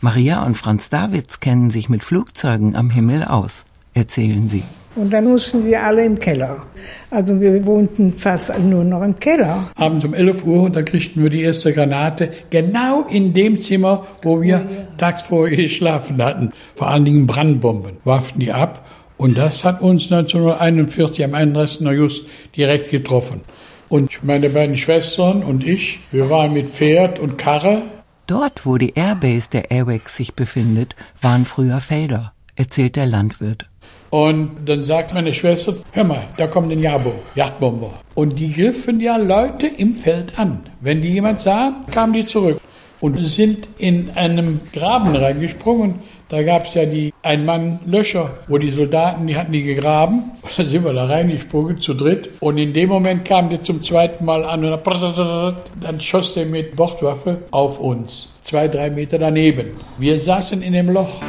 Maria 0.00 0.44
und 0.44 0.56
Franz 0.56 0.88
Davids 0.88 1.38
kennen 1.38 1.70
sich 1.70 1.88
mit 1.88 2.02
Flugzeugen 2.02 2.74
am 2.74 2.90
Himmel 2.90 3.24
aus, 3.24 3.64
erzählen 3.94 4.48
sie. 4.48 4.64
Und 4.96 5.12
dann 5.12 5.26
mussten 5.26 5.66
wir 5.66 5.82
alle 5.82 6.06
im 6.06 6.18
Keller. 6.18 6.64
Also 7.10 7.38
wir 7.38 7.64
wohnten 7.66 8.14
fast 8.16 8.58
nur 8.58 8.82
noch 8.82 9.02
im 9.02 9.14
Keller. 9.18 9.70
Abends 9.76 10.06
um 10.06 10.14
11 10.14 10.44
Uhr, 10.44 10.70
da 10.70 10.82
kriegten 10.82 11.22
wir 11.22 11.28
die 11.28 11.42
erste 11.42 11.74
Granate, 11.74 12.30
genau 12.48 13.04
in 13.08 13.34
dem 13.34 13.60
Zimmer, 13.60 14.06
wo 14.22 14.40
wir 14.40 14.56
oh, 14.66 14.72
ja. 14.72 14.86
tags 14.96 15.22
vorher 15.22 15.56
geschlafen 15.56 16.22
hatten. 16.22 16.52
Vor 16.74 16.88
allen 16.88 17.04
Dingen 17.04 17.26
Brandbomben 17.26 17.98
warfen 18.04 18.40
die 18.40 18.52
ab. 18.52 18.86
Und 19.18 19.36
das 19.36 19.64
hat 19.64 19.82
uns 19.82 20.10
1941 20.10 21.24
am 21.24 21.34
31. 21.34 21.86
August 21.86 22.26
direkt 22.56 22.90
getroffen. 22.90 23.42
Und 23.88 24.24
meine 24.24 24.48
beiden 24.48 24.78
Schwestern 24.78 25.42
und 25.42 25.62
ich, 25.62 26.00
wir 26.10 26.30
waren 26.30 26.54
mit 26.54 26.70
Pferd 26.70 27.18
und 27.18 27.36
Karre. 27.36 27.82
Dort, 28.26 28.64
wo 28.64 28.78
die 28.78 28.94
Airbase 28.94 29.50
der 29.50 29.70
Airwax 29.70 30.16
sich 30.16 30.34
befindet, 30.34 30.96
waren 31.20 31.44
früher 31.44 31.80
Felder, 31.80 32.32
erzählt 32.56 32.96
der 32.96 33.06
Landwirt. 33.06 33.68
Und 34.10 34.50
dann 34.64 34.82
sagt 34.82 35.14
meine 35.14 35.32
Schwester, 35.32 35.74
hör 35.92 36.04
mal, 36.04 36.22
da 36.36 36.46
kommt 36.46 36.70
ein 36.72 36.80
Jabo, 36.80 37.12
Yachtbomber. 37.34 37.90
Und 38.14 38.38
die 38.38 38.52
griffen 38.52 39.00
ja 39.00 39.16
Leute 39.16 39.66
im 39.66 39.94
Feld 39.94 40.38
an. 40.38 40.62
Wenn 40.80 41.02
die 41.02 41.12
jemand 41.12 41.40
sahen, 41.40 41.84
kamen 41.90 42.12
die 42.12 42.26
zurück 42.26 42.60
und 43.00 43.22
sind 43.24 43.68
in 43.78 44.10
einem 44.14 44.60
Graben 44.72 45.14
reingesprungen. 45.14 45.96
Da 46.28 46.42
gab 46.42 46.66
es 46.66 46.74
ja 46.74 46.86
die 46.86 47.12
Ein-Mann-Löcher, 47.22 48.34
wo 48.48 48.58
die 48.58 48.70
Soldaten, 48.70 49.28
die 49.28 49.36
hatten 49.36 49.52
die 49.52 49.62
gegraben. 49.62 50.32
Da 50.56 50.64
sind 50.64 50.84
wir 50.84 50.92
da 50.92 51.04
reingesprungen, 51.04 51.80
zu 51.80 51.94
dritt. 51.94 52.30
Und 52.40 52.58
in 52.58 52.72
dem 52.72 52.88
Moment 52.88 53.24
kam 53.24 53.50
der 53.50 53.62
zum 53.62 53.82
zweiten 53.82 54.24
Mal 54.24 54.44
an 54.44 54.64
und 54.64 55.56
dann 55.80 56.00
schoss 56.00 56.34
der 56.34 56.46
mit 56.46 56.74
Bordwaffe 56.74 57.42
auf 57.50 57.78
uns. 57.78 58.32
Zwei, 58.42 58.68
drei 58.68 58.90
Meter 58.90 59.18
daneben. 59.18 59.76
Wir 59.98 60.18
saßen 60.18 60.62
in 60.62 60.72
dem 60.72 60.90
Loch. 60.90 61.20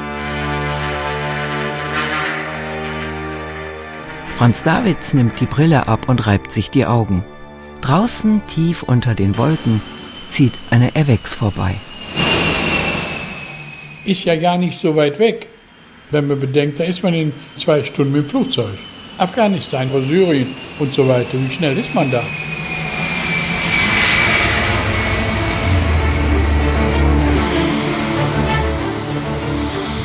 Franz 4.38 4.62
Davids 4.62 5.16
nimmt 5.16 5.40
die 5.40 5.48
Brille 5.48 5.88
ab 5.88 6.08
und 6.08 6.28
reibt 6.28 6.52
sich 6.52 6.70
die 6.70 6.86
Augen. 6.86 7.26
Draußen, 7.82 8.44
tief 8.46 8.84
unter 8.84 9.16
den 9.16 9.36
Wolken, 9.36 9.82
zieht 10.28 10.54
eine 10.70 10.96
Erwex 10.96 11.34
vorbei. 11.34 11.74
Ist 14.06 14.26
ja 14.26 14.36
gar 14.36 14.60
nicht 14.60 14.80
so 14.80 14.96
weit 14.96 15.18
weg. 15.18 15.48
Wenn 16.12 16.28
man 16.28 16.38
bedenkt, 16.38 16.80
da 16.80 16.84
ist 16.84 17.02
man 17.02 17.16
in 17.16 17.34
zwei 17.56 17.84
Stunden 17.84 18.12
mit 18.12 18.26
dem 18.26 18.30
Flugzeug. 18.30 18.78
Afghanistan, 19.18 19.90
Syrien 20.02 20.56
und 20.78 20.94
so 20.94 21.08
weiter. 21.08 21.34
Wie 21.34 21.52
schnell 21.52 21.76
ist 21.76 21.96
man 21.96 22.12
da? 22.12 22.22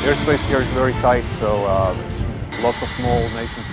airspace 0.03 0.41
here 0.49 0.61
is 0.61 0.69
very 0.71 0.93
tight, 0.93 1.23
so 1.39 1.65
uh, 1.65 1.95
lots 2.63 2.81
of 2.81 2.89
small 2.89 3.21
nations. 3.35 3.72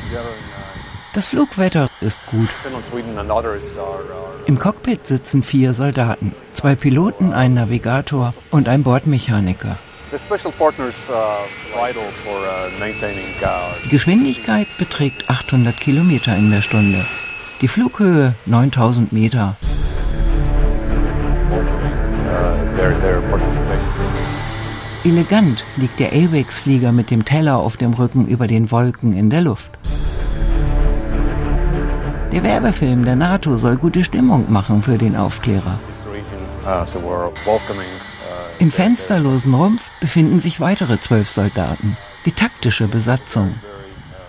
Das 1.13 1.27
Flugwetter 1.27 1.89
ist 2.01 2.25
gut. 2.27 2.49
Im 4.47 4.59
Cockpit 4.59 5.07
sitzen 5.07 5.43
vier 5.43 5.75
Soldaten, 5.75 6.35
zwei 6.53 6.77
Piloten, 6.77 7.33
ein 7.33 7.55
Navigator 7.55 8.33
und 8.51 8.69
ein 8.69 8.83
Bordmechaniker. 8.85 9.79
Uh, 10.13 10.17
uh, 10.17 10.19
Die 13.85 13.89
Geschwindigkeit 13.89 14.67
beträgt 14.79 15.31
800 15.31 15.81
Kilometer 15.81 16.37
in 16.37 16.51
der 16.51 16.63
Stunde. 16.63 17.07
Die 17.61 17.69
Flughöhe 17.69 18.35
9000 18.47 19.13
Meter. 19.13 19.57
Uh, 21.53 21.71
Elegant 25.03 25.65
liegt 25.77 25.99
der 25.99 26.13
AWACS-Flieger 26.13 26.93
mit 26.93 27.11
dem 27.11 27.25
Teller 27.25 27.59
auf 27.59 27.77
dem 27.77 27.95
Rücken 27.95 28.29
über 28.29 28.47
den 28.47 28.71
Wolken 28.71 29.13
in 29.13 29.31
der 29.31 29.41
Luft. 29.41 29.80
Der 32.33 32.45
Werbefilm 32.45 33.05
der 33.05 33.17
NATO 33.17 33.57
soll 33.57 33.77
gute 33.77 34.05
Stimmung 34.05 34.53
machen 34.53 34.83
für 34.85 34.99
den 34.99 35.17
Aufklärer. 35.17 35.81
Im 38.61 38.71
fensterlosen 38.71 39.55
Rumpf 39.55 39.83
befinden 40.01 40.39
sich 40.39 40.61
weitere 40.61 41.01
zwölf 41.01 41.29
Soldaten, 41.29 41.97
die 42.27 42.33
taktische 42.33 42.87
Besatzung. 42.87 43.55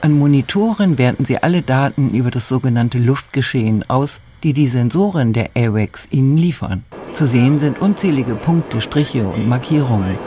An 0.02 0.18
Monitoren 0.18 0.98
werten 0.98 1.26
sie 1.26 1.44
alle 1.44 1.62
Daten 1.62 2.10
über 2.10 2.32
das 2.32 2.48
sogenannte 2.48 2.98
Luftgeschehen 2.98 3.88
aus, 3.88 4.20
die 4.42 4.54
die 4.54 4.68
Sensoren 4.68 5.34
der 5.34 5.52
AWACS 5.56 6.08
ihnen 6.10 6.38
liefern. 6.38 6.84
Zu 7.12 7.28
sehen 7.28 7.60
sind 7.60 7.80
unzählige 7.82 8.34
Punkte, 8.34 8.82
Striche 8.82 9.28
und 9.28 9.48
Markierungen. 9.48 10.18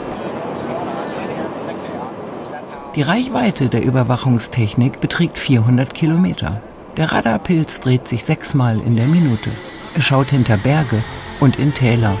Die 2.95 3.01
Reichweite 3.01 3.67
der 3.67 3.83
Überwachungstechnik 3.83 5.01
beträgt 5.01 5.37
400 5.37 5.93
Kilometer. 5.93 6.61
Der 6.97 7.11
Radarpilz 7.11 7.81
dreht 7.81 8.07
sich 8.07 8.23
sechsmal 8.23 8.79
in 8.79 8.95
der 8.95 9.07
Minute. 9.07 9.49
Er 9.95 10.01
schaut 10.01 10.27
hinter 10.27 10.55
Berge 10.55 11.03
und 11.41 11.59
in 11.59 11.73
Täler. 11.73 12.15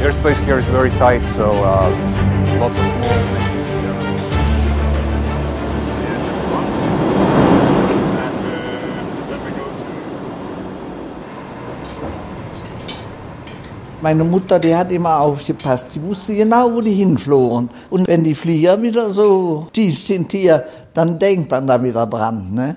Airspace 0.00 0.40
here 0.46 0.58
is 0.58 0.68
very 0.68 0.90
tight, 0.96 1.26
so 1.28 1.42
uh, 1.42 1.90
lots 2.58 2.78
of 2.78 2.86
small 2.86 3.56
Meine 14.02 14.24
Mutter, 14.24 14.60
die 14.60 14.74
hat 14.74 14.92
immer 14.92 15.18
aufgepasst. 15.18 15.88
Die 15.94 16.02
wusste 16.02 16.34
genau, 16.36 16.72
wo 16.72 16.80
die 16.80 16.92
hinflogen. 16.92 17.70
Und 17.90 18.06
wenn 18.06 18.22
die 18.22 18.36
Flieger 18.36 18.80
wieder 18.80 19.10
so 19.10 19.66
tief 19.72 20.04
sind 20.04 20.30
hier, 20.32 20.64
dann 20.94 21.18
denkt 21.18 21.50
man 21.50 21.66
da 21.66 21.82
wieder 21.82 22.06
dran. 22.06 22.54
Ne? 22.54 22.76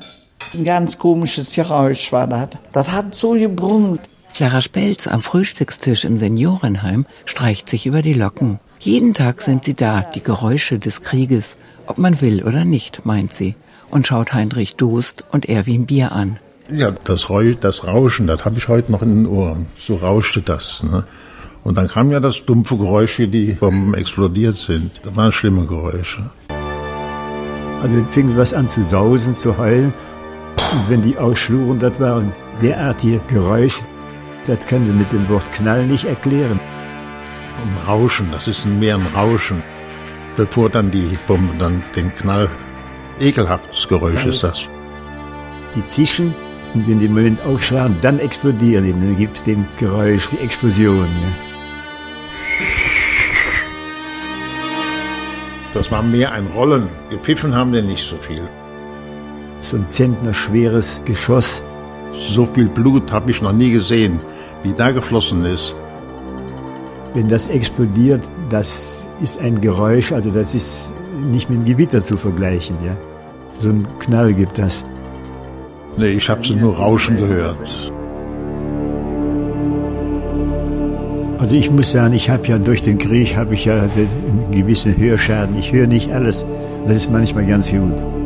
Ein 0.53 0.63
ganz 0.63 0.97
komisches 0.97 1.53
Geräusch 1.53 2.11
war 2.11 2.25
das. 2.25 2.49
Das 2.71 2.91
hat 2.91 3.13
so 3.13 3.33
gebrummt. 3.33 4.01
Clara 4.33 4.61
Spelz 4.61 5.07
am 5.07 5.21
Frühstückstisch 5.21 6.05
im 6.05 6.17
Seniorenheim 6.17 7.05
streicht 7.25 7.69
sich 7.69 7.85
über 7.85 8.01
die 8.01 8.13
Locken. 8.13 8.59
Jeden 8.79 9.13
Tag 9.13 9.41
sind 9.41 9.65
sie 9.65 9.75
da, 9.75 10.01
die 10.01 10.23
Geräusche 10.23 10.79
des 10.79 11.01
Krieges, 11.01 11.55
ob 11.85 11.97
man 11.97 12.21
will 12.21 12.43
oder 12.43 12.65
nicht, 12.65 13.05
meint 13.05 13.35
sie, 13.35 13.55
und 13.91 14.07
schaut 14.07 14.33
Heinrich 14.33 14.75
Dost 14.75 15.23
und 15.31 15.49
Erwin 15.49 15.85
Bier 15.85 16.11
an. 16.13 16.37
Ja, 16.71 16.91
das, 16.91 17.29
Räu 17.29 17.55
das 17.59 17.85
Rauschen, 17.85 18.27
das 18.27 18.45
habe 18.45 18.57
ich 18.57 18.67
heute 18.67 18.91
noch 18.91 19.01
in 19.01 19.23
den 19.23 19.25
Ohren. 19.27 19.67
So 19.75 19.97
rauschte 19.97 20.41
das. 20.41 20.83
Ne? 20.83 21.03
Und 21.63 21.77
dann 21.77 21.87
kam 21.87 22.11
ja 22.11 22.19
das 22.19 22.45
dumpfe 22.45 22.77
Geräusch, 22.77 23.19
wie 23.19 23.27
die 23.27 23.53
Bomben 23.53 23.93
explodiert 23.93 24.55
sind. 24.55 25.01
Das 25.03 25.15
waren 25.15 25.31
schlimme 25.31 25.65
Geräusche. 25.65 26.29
Also 27.81 27.95
fing 28.11 28.35
was 28.37 28.53
an 28.53 28.67
zu 28.67 28.83
sausen, 28.83 29.33
zu 29.33 29.57
heulen. 29.57 29.93
Und 30.71 30.89
wenn 30.89 31.01
die 31.01 31.17
ausschlugen, 31.17 31.79
das 31.79 31.99
waren 31.99 32.31
derartige 32.61 33.21
Geräusche. 33.27 33.85
Das 34.45 34.65
können 34.65 34.85
Sie 34.85 34.91
mit 34.91 35.11
dem 35.11 35.27
Wort 35.29 35.51
Knall 35.51 35.85
nicht 35.85 36.05
erklären. 36.05 36.59
Ein 36.59 37.87
Rauschen, 37.87 38.29
das 38.31 38.47
ist 38.47 38.65
mehr 38.65 38.95
ein 38.95 39.07
Rauschen. 39.15 39.63
Bevor 40.35 40.69
dann 40.69 40.91
die 40.91 41.17
Bombe 41.27 41.53
dann 41.57 41.83
den 41.95 42.15
Knall, 42.15 42.49
ekelhaftes 43.19 43.87
Geräusch 43.87 44.25
ist 44.25 44.43
das. 44.43 44.69
Die 45.75 45.85
zischen 45.85 46.33
und 46.73 46.87
wenn 46.87 46.99
die 46.99 47.07
Mühlen 47.07 47.39
aufschlagen, 47.41 47.97
dann 48.01 48.19
explodieren 48.19 48.85
die. 48.85 48.91
Dann 48.91 49.17
gibt 49.17 49.37
es 49.37 49.43
den 49.43 49.65
Geräusch, 49.77 50.29
die 50.29 50.37
Explosion. 50.37 51.05
Ja. 51.05 51.49
Das 55.73 55.91
war 55.91 56.01
mehr 56.01 56.31
ein 56.31 56.47
Rollen. 56.47 56.87
Gepfiffen 57.09 57.55
haben 57.55 57.73
wir 57.73 57.81
nicht 57.81 58.03
so 58.03 58.17
viel. 58.17 58.49
So 59.69 59.77
ein 59.77 59.87
Zentner 59.87 60.33
schweres 60.33 60.99
Geschoss. 61.05 61.63
So 62.09 62.47
viel 62.47 62.67
Blut 62.67 63.11
habe 63.11 63.29
ich 63.29 63.39
noch 63.43 63.51
nie 63.51 63.71
gesehen, 63.71 64.19
wie 64.63 64.73
da 64.73 64.89
geflossen 64.89 65.45
ist. 65.45 65.75
Wenn 67.13 67.27
das 67.27 67.47
explodiert, 67.49 68.27
das 68.49 69.07
ist 69.21 69.39
ein 69.39 69.61
Geräusch, 69.61 70.11
also 70.11 70.31
das 70.31 70.55
ist 70.55 70.95
nicht 71.31 71.51
mit 71.51 71.59
dem 71.59 71.65
Gewitter 71.65 72.01
zu 72.01 72.17
vergleichen. 72.17 72.77
Ja? 72.83 72.97
So 73.59 73.69
ein 73.69 73.87
Knall 73.99 74.33
gibt 74.33 74.57
das. 74.57 74.83
Nee, 75.97 76.13
ich 76.13 76.27
habe 76.27 76.41
nur 76.55 76.75
Rauschen 76.75 77.17
gehört. 77.17 77.93
Also 81.37 81.53
ich 81.53 81.69
muss 81.69 81.91
sagen, 81.91 82.15
ich 82.15 82.27
habe 82.27 82.47
ja 82.47 82.57
durch 82.57 82.81
den 82.81 82.97
Krieg 82.97 83.37
habe 83.37 83.53
ich 83.53 83.65
ja 83.65 83.83
einen 83.83 84.49
gewissen 84.49 84.97
Hörschaden. 84.97 85.59
Ich 85.59 85.71
höre 85.71 85.85
nicht 85.85 86.11
alles. 86.11 86.43
Das 86.87 86.97
ist 86.97 87.11
manchmal 87.11 87.45
ganz 87.45 87.69
gut. 87.69 88.18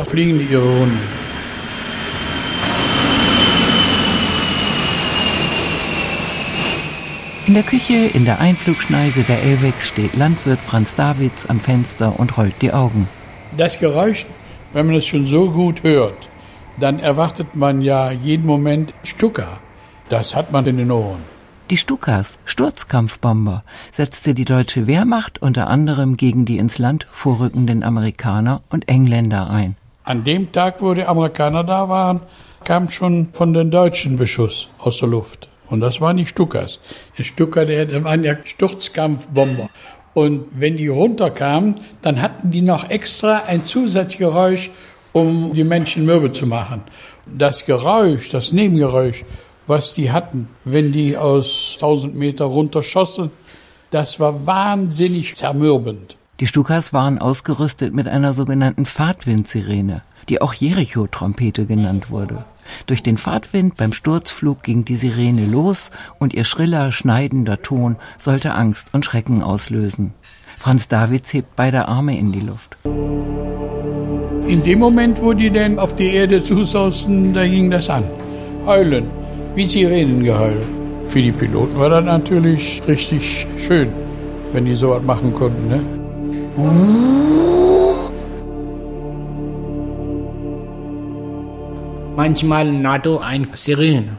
Da 0.00 0.10
fliegen 0.10 0.38
die 0.38 0.46
ihre 0.46 0.62
Runden. 0.62 0.98
In 7.46 7.54
der 7.54 7.62
Küche 7.64 8.06
in 8.14 8.24
der 8.24 8.38
Einflugschneise 8.40 9.24
der 9.24 9.42
Elwex 9.42 9.88
steht 9.88 10.14
Landwirt 10.14 10.60
Franz 10.60 10.94
Davids 10.94 11.46
am 11.46 11.60
Fenster 11.60 12.18
und 12.18 12.38
rollt 12.38 12.62
die 12.62 12.72
Augen. 12.72 13.08
Das 13.56 13.78
Geräusch, 13.78 14.26
wenn 14.72 14.86
man 14.86 14.94
es 14.94 15.06
schon 15.06 15.26
so 15.26 15.50
gut 15.50 15.82
hört, 15.82 16.30
dann 16.78 17.00
erwartet 17.00 17.56
man 17.56 17.82
ja 17.82 18.10
jeden 18.10 18.46
Moment 18.46 18.94
Stuka. 19.02 19.60
Das 20.08 20.34
hat 20.34 20.52
man 20.52 20.64
in 20.66 20.78
den 20.78 20.90
Ohren. 20.90 21.22
Die 21.70 21.76
Stukas, 21.76 22.38
Sturzkampfbomber, 22.44 23.64
setzte 23.92 24.34
die 24.34 24.44
deutsche 24.44 24.86
Wehrmacht 24.86 25.42
unter 25.42 25.68
anderem 25.68 26.16
gegen 26.16 26.44
die 26.44 26.58
ins 26.58 26.78
Land 26.78 27.04
vorrückenden 27.04 27.82
Amerikaner 27.82 28.62
und 28.70 28.88
Engländer 28.88 29.50
ein. 29.50 29.76
An 30.04 30.24
dem 30.24 30.50
Tag, 30.50 30.80
wo 30.80 30.94
die 30.94 31.04
Amerikaner 31.04 31.62
da 31.62 31.88
waren, 31.88 32.22
kam 32.64 32.88
schon 32.88 33.28
von 33.32 33.52
den 33.52 33.70
Deutschen 33.70 34.16
Beschuss 34.16 34.70
aus 34.78 34.98
der 34.98 35.08
Luft. 35.08 35.48
Und 35.68 35.80
das 35.80 36.00
waren 36.00 36.16
die 36.16 36.26
Stuckers. 36.26 36.80
Die 37.16 37.24
Stucker, 37.24 37.64
der 37.66 38.02
waren 38.02 38.24
ja 38.24 38.34
Sturzkampfbomber. 38.42 39.68
Und 40.14 40.46
wenn 40.52 40.76
die 40.76 40.88
runterkamen, 40.88 41.80
dann 42.02 42.20
hatten 42.20 42.50
die 42.50 42.62
noch 42.62 42.90
extra 42.90 43.42
ein 43.46 43.64
Zusatzgeräusch, 43.64 44.70
um 45.12 45.52
die 45.54 45.64
Menschen 45.64 46.04
mürbe 46.04 46.32
zu 46.32 46.46
machen. 46.46 46.82
Das 47.26 47.64
Geräusch, 47.66 48.30
das 48.30 48.52
Nebengeräusch, 48.52 49.24
was 49.66 49.94
die 49.94 50.10
hatten, 50.10 50.48
wenn 50.64 50.92
die 50.92 51.16
aus 51.16 51.74
1000 51.74 52.16
Meter 52.16 52.46
runterschossen, 52.46 53.30
das 53.90 54.18
war 54.18 54.46
wahnsinnig 54.46 55.36
zermürbend. 55.36 56.16
Die 56.40 56.46
Stukas 56.46 56.94
waren 56.94 57.18
ausgerüstet 57.18 57.92
mit 57.92 58.08
einer 58.08 58.32
sogenannten 58.32 58.86
Fahrtwindsirene, 58.86 60.00
die 60.30 60.40
auch 60.40 60.54
Jericho-Trompete 60.54 61.66
genannt 61.66 62.10
wurde. 62.10 62.46
Durch 62.86 63.02
den 63.02 63.18
Fahrtwind 63.18 63.76
beim 63.76 63.92
Sturzflug 63.92 64.62
ging 64.62 64.86
die 64.86 64.96
Sirene 64.96 65.44
los 65.44 65.90
und 66.18 66.32
ihr 66.32 66.44
schriller, 66.44 66.92
schneidender 66.92 67.60
Ton 67.60 67.96
sollte 68.18 68.54
Angst 68.54 68.88
und 68.94 69.04
Schrecken 69.04 69.42
auslösen. 69.42 70.14
Franz 70.56 70.88
Davids 70.88 71.30
hebt 71.34 71.56
beide 71.56 71.88
Arme 71.88 72.18
in 72.18 72.32
die 72.32 72.40
Luft. 72.40 72.78
In 74.46 74.62
dem 74.64 74.78
Moment, 74.78 75.20
wo 75.20 75.34
die 75.34 75.50
denn 75.50 75.78
auf 75.78 75.94
die 75.94 76.14
Erde 76.14 76.42
zusausten, 76.42 77.34
da 77.34 77.46
ging 77.46 77.70
das 77.70 77.90
an. 77.90 78.04
Heulen, 78.64 79.10
wie 79.54 79.66
Sirenengeheul. 79.66 80.62
Für 81.04 81.20
die 81.20 81.32
Piloten 81.32 81.78
war 81.78 81.90
das 81.90 82.04
natürlich 82.04 82.80
richtig 82.88 83.46
schön, 83.58 83.88
wenn 84.52 84.64
die 84.64 84.74
sowas 84.74 85.02
machen 85.02 85.34
konnten. 85.34 85.68
Ne? 85.68 85.99
Manchmal 92.20 92.70
NATO 92.70 93.18
ein 93.18 93.48
Sirene. 93.54 94.18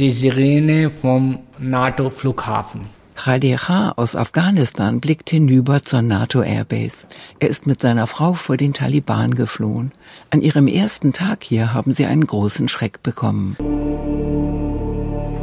Die 0.00 0.10
Sirene 0.10 0.90
vom 0.90 1.40
NATO-Flughafen. 1.58 2.82
Kha 3.16 3.92
aus 3.96 4.14
Afghanistan 4.14 5.00
blickt 5.00 5.30
hinüber 5.30 5.82
zur 5.82 6.02
NATO-Airbase. 6.02 7.06
Er 7.40 7.48
ist 7.48 7.66
mit 7.66 7.80
seiner 7.80 8.06
Frau 8.06 8.34
vor 8.34 8.56
den 8.56 8.74
Taliban 8.74 9.34
geflohen. 9.34 9.90
An 10.30 10.40
ihrem 10.40 10.68
ersten 10.68 11.12
Tag 11.12 11.42
hier 11.42 11.74
haben 11.74 11.94
sie 11.94 12.06
einen 12.06 12.26
großen 12.26 12.68
Schreck 12.68 13.02
bekommen. 13.02 13.56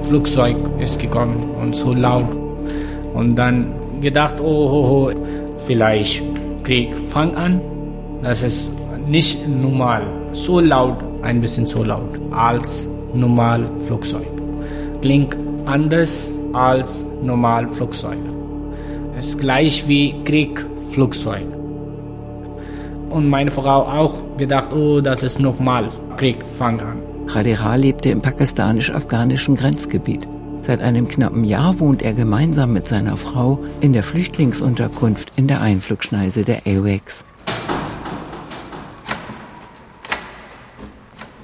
Flugzeug 0.01 0.55
ist 0.79 0.99
gekommen 0.99 1.37
und 1.61 1.75
so 1.75 1.93
laut. 1.93 2.25
Und 3.13 3.35
dann 3.35 3.73
gedacht, 4.01 4.35
oh, 4.39 4.43
oh, 4.43 5.09
oh 5.09 5.11
vielleicht 5.65 6.23
Krieg 6.63 6.93
fang 7.07 7.35
an. 7.35 7.61
Das 8.21 8.43
ist 8.43 8.69
nicht 9.07 9.47
normal, 9.47 10.03
so 10.31 10.59
laut, 10.59 10.97
ein 11.21 11.41
bisschen 11.41 11.65
so 11.65 11.83
laut 11.83 12.19
als 12.31 12.87
normal 13.13 13.65
Flugzeug. 13.85 14.27
Klingt 15.01 15.35
anders 15.65 16.31
als 16.53 17.05
normal 17.23 17.67
Flugzeug. 17.69 18.17
Ist 19.17 19.37
gleich 19.37 19.87
wie 19.87 20.15
Kriegflugzeug. 20.23 21.45
Und 23.09 23.29
meine 23.29 23.51
Frau 23.51 23.81
auch 23.81 24.13
gedacht, 24.37 24.73
oh, 24.73 25.01
das 25.01 25.23
ist 25.23 25.39
nochmal 25.39 25.89
Krieg 26.17 26.43
fang 26.45 26.79
an. 26.79 27.10
Khadira 27.31 27.75
lebte 27.75 28.09
im 28.09 28.21
pakistanisch-afghanischen 28.21 29.55
Grenzgebiet. 29.55 30.27
Seit 30.63 30.81
einem 30.81 31.07
knappen 31.07 31.45
Jahr 31.45 31.79
wohnt 31.79 32.01
er 32.01 32.13
gemeinsam 32.13 32.73
mit 32.73 32.89
seiner 32.89 33.15
Frau 33.15 33.57
in 33.79 33.93
der 33.93 34.03
Flüchtlingsunterkunft 34.03 35.31
in 35.37 35.47
der 35.47 35.61
Einflugschneise 35.61 36.43
der 36.43 36.67
AWACS. 36.67 37.23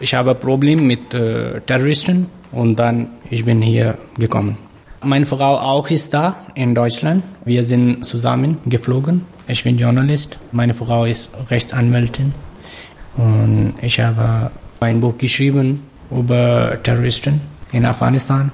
Ich 0.02 0.14
habe 0.14 0.36
Probleme 0.36 0.82
mit 0.82 1.14
äh, 1.14 1.62
Terroristen 1.62 2.28
und 2.52 2.78
dann 2.78 3.08
ich 3.30 3.46
bin 3.46 3.62
hier 3.62 3.98
gekommen. 4.18 4.58
Meine 5.02 5.26
Frau 5.26 5.58
auch 5.58 5.90
ist 5.90 6.14
da 6.14 6.36
in 6.54 6.76
Deutschland. 6.76 7.24
Wir 7.46 7.64
sind 7.64 8.04
zusammen 8.04 8.58
geflogen. 8.66 9.26
Ich 9.48 9.64
bin 9.64 9.78
Journalist. 9.78 10.38
Meine 10.52 10.74
Frau 10.74 11.06
ist 11.06 11.30
Rechtsanwältin 11.50 12.34
und 13.16 13.76
ich 13.82 14.02
habe 14.02 14.52
ein 14.80 15.00
Buch 15.00 15.18
geschrieben 15.18 15.84
über 16.12 16.78
Terroristen 16.84 17.42
in 17.72 17.86
Afghanistan. 17.86 18.52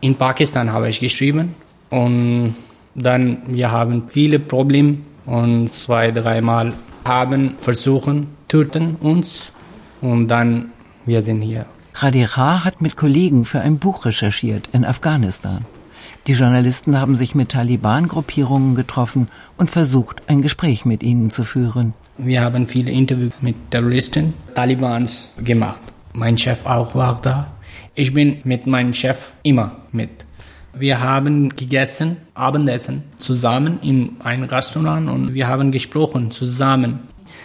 In 0.00 0.14
Pakistan 0.14 0.72
habe 0.72 0.88
ich 0.88 1.00
geschrieben 1.00 1.54
und 1.90 2.54
dann 2.94 3.38
wir 3.46 3.70
haben 3.70 4.04
viele 4.08 4.38
Probleme 4.38 4.98
und 5.26 5.74
zwei, 5.74 6.10
dreimal 6.10 6.72
haben 7.04 7.54
versuchen, 7.58 8.28
töten 8.48 8.96
uns 8.96 9.52
und 10.00 10.28
dann 10.28 10.70
wir 11.04 11.22
sind 11.22 11.42
hier. 11.42 11.66
Khadira 11.92 12.64
hat 12.64 12.80
mit 12.80 12.96
Kollegen 12.96 13.44
für 13.44 13.60
ein 13.60 13.78
Buch 13.78 14.04
recherchiert 14.04 14.68
in 14.72 14.84
Afghanistan. 14.84 15.64
Die 16.26 16.32
Journalisten 16.32 17.00
haben 17.00 17.16
sich 17.16 17.34
mit 17.34 17.50
Taliban-Gruppierungen 17.50 18.74
getroffen 18.74 19.28
und 19.56 19.70
versucht, 19.70 20.22
ein 20.26 20.42
Gespräch 20.42 20.84
mit 20.84 21.02
ihnen 21.02 21.30
zu 21.30 21.44
führen. 21.44 21.94
Wir 22.18 22.40
haben 22.40 22.66
viele 22.66 22.90
Interviews 22.90 23.34
mit 23.42 23.70
Terroristen, 23.70 24.32
Talibans 24.54 25.28
gemacht. 25.36 25.82
Mein 26.14 26.38
Chef 26.38 26.64
auch 26.64 26.94
war 26.94 27.20
da. 27.20 27.54
Ich 27.94 28.14
bin 28.14 28.38
mit 28.44 28.66
meinem 28.66 28.94
Chef 28.94 29.34
immer 29.42 29.76
mit. 29.92 30.24
Wir 30.72 31.00
haben 31.00 31.50
gegessen, 31.54 32.16
Abendessen 32.32 33.04
zusammen 33.18 33.78
in 33.82 34.16
einem 34.20 34.44
Restaurant 34.44 35.10
und 35.10 35.34
wir 35.34 35.46
haben 35.46 35.70
gesprochen 35.70 36.30
zusammen. 36.30 37.00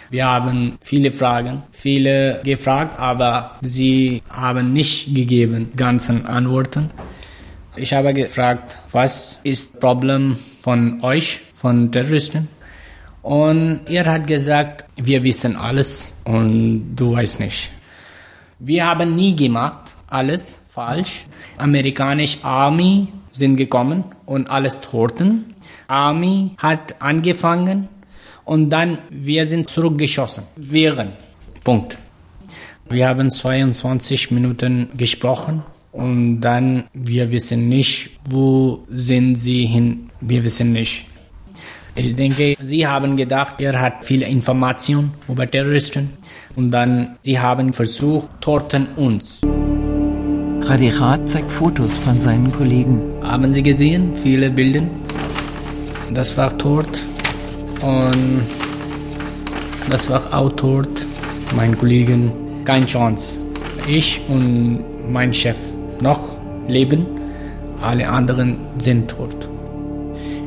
Wir 0.08 0.26
haben 0.26 0.76
viele 0.80 1.12
Fragen, 1.12 1.62
viele 1.70 2.40
gefragt, 2.42 2.98
aber 2.98 3.58
sie 3.60 4.22
haben 4.30 4.72
nicht 4.72 5.14
gegeben 5.14 5.68
ganzen 5.76 6.24
Antworten. 6.24 6.90
Ich 7.76 7.92
habe 7.92 8.14
gefragt, 8.14 8.78
was 8.90 9.38
ist 9.42 9.80
Problem 9.80 10.36
von 10.62 11.02
euch, 11.02 11.40
von 11.52 11.92
Terroristen? 11.92 12.48
Und 13.22 13.80
er 13.86 14.04
hat 14.06 14.26
gesagt, 14.26 14.84
wir 14.96 15.22
wissen 15.22 15.56
alles 15.56 16.14
und 16.24 16.94
du 16.96 17.14
weißt 17.14 17.40
nicht. 17.40 17.70
Wir 18.58 18.86
haben 18.86 19.14
nie 19.14 19.34
gemacht 19.34 19.92
alles 20.12 20.58
falsch. 20.68 21.24
Amerikanische 21.56 22.44
Army 22.44 23.08
sind 23.32 23.56
gekommen 23.56 24.04
und 24.26 24.48
alles 24.50 24.80
toten. 24.80 25.54
Army 25.88 26.52
hat 26.58 27.00
angefangen 27.00 27.88
und 28.44 28.70
dann 28.70 28.98
wir 29.08 29.46
sind 29.48 29.68
zurückgeschossen. 29.68 30.44
Während. 30.56 31.12
Punkt. 31.64 31.98
Wir 32.88 33.08
haben 33.08 33.30
22 33.30 34.30
Minuten 34.32 34.90
gesprochen 34.96 35.62
und 35.92 36.40
dann 36.40 36.84
wir 36.92 37.30
wissen 37.30 37.68
nicht, 37.68 38.10
wo 38.28 38.84
sind 38.90 39.36
sie 39.36 39.64
hin. 39.64 40.10
Wir 40.20 40.44
wissen 40.44 40.72
nicht. 40.72 41.06
Ich 41.94 42.16
denke, 42.16 42.56
sie 42.62 42.86
haben 42.86 43.16
gedacht, 43.18 43.56
er 43.58 43.78
hat 43.78 44.04
viele 44.04 44.24
Informationen 44.26 45.12
über 45.28 45.50
Terroristen 45.50 46.10
und 46.56 46.70
dann 46.70 47.16
sie 47.20 47.38
haben 47.38 47.74
versucht, 47.74 48.28
torten 48.40 48.86
uns. 48.96 49.40
Radichat 50.62 51.28
zeigt 51.28 51.52
Fotos 51.52 51.90
von 51.98 52.18
seinen 52.18 52.50
Kollegen. 52.50 53.02
Haben 53.22 53.52
Sie 53.52 53.62
gesehen? 53.62 54.16
Viele 54.16 54.50
Bilder. 54.50 54.82
Das 56.14 56.38
war 56.38 56.56
tot 56.56 57.04
und 57.82 58.40
das 59.90 60.08
war 60.08 60.22
auch 60.32 60.52
tot. 60.52 61.06
Mein 61.54 61.76
Kollegen, 61.76 62.32
keine 62.64 62.86
Chance. 62.86 63.38
Ich 63.86 64.18
und 64.28 64.82
mein 65.12 65.34
Chef 65.34 65.58
noch 66.00 66.38
leben, 66.68 67.06
alle 67.82 68.08
anderen 68.08 68.56
sind 68.78 69.10
tot. 69.10 69.50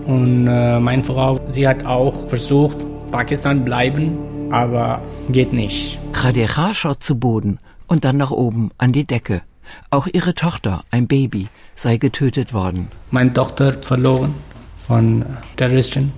Und 0.05 0.47
äh, 0.47 0.79
meine 0.79 1.03
Frau, 1.03 1.39
sie 1.47 1.67
hat 1.67 1.85
auch 1.85 2.27
versucht, 2.27 2.77
Pakistan 3.11 3.65
bleiben, 3.65 4.51
aber 4.51 5.01
geht 5.29 5.51
nicht. 5.53 5.99
Radikha 6.13 6.73
schaut 6.73 7.01
zu 7.01 7.17
Boden 7.19 7.59
und 7.87 8.05
dann 8.05 8.17
nach 8.17 8.31
oben 8.31 8.71
an 8.77 8.91
die 8.91 9.05
Decke. 9.05 9.41
Auch 9.89 10.07
ihre 10.11 10.35
Tochter, 10.35 10.83
ein 10.91 11.07
Baby, 11.07 11.47
sei 11.75 11.97
getötet 11.97 12.53
worden. 12.53 12.89
Meine 13.11 13.33
Tochter 13.33 13.73
verloren 13.81 14.35
von 14.77 15.25
Terroristen. 15.55 16.13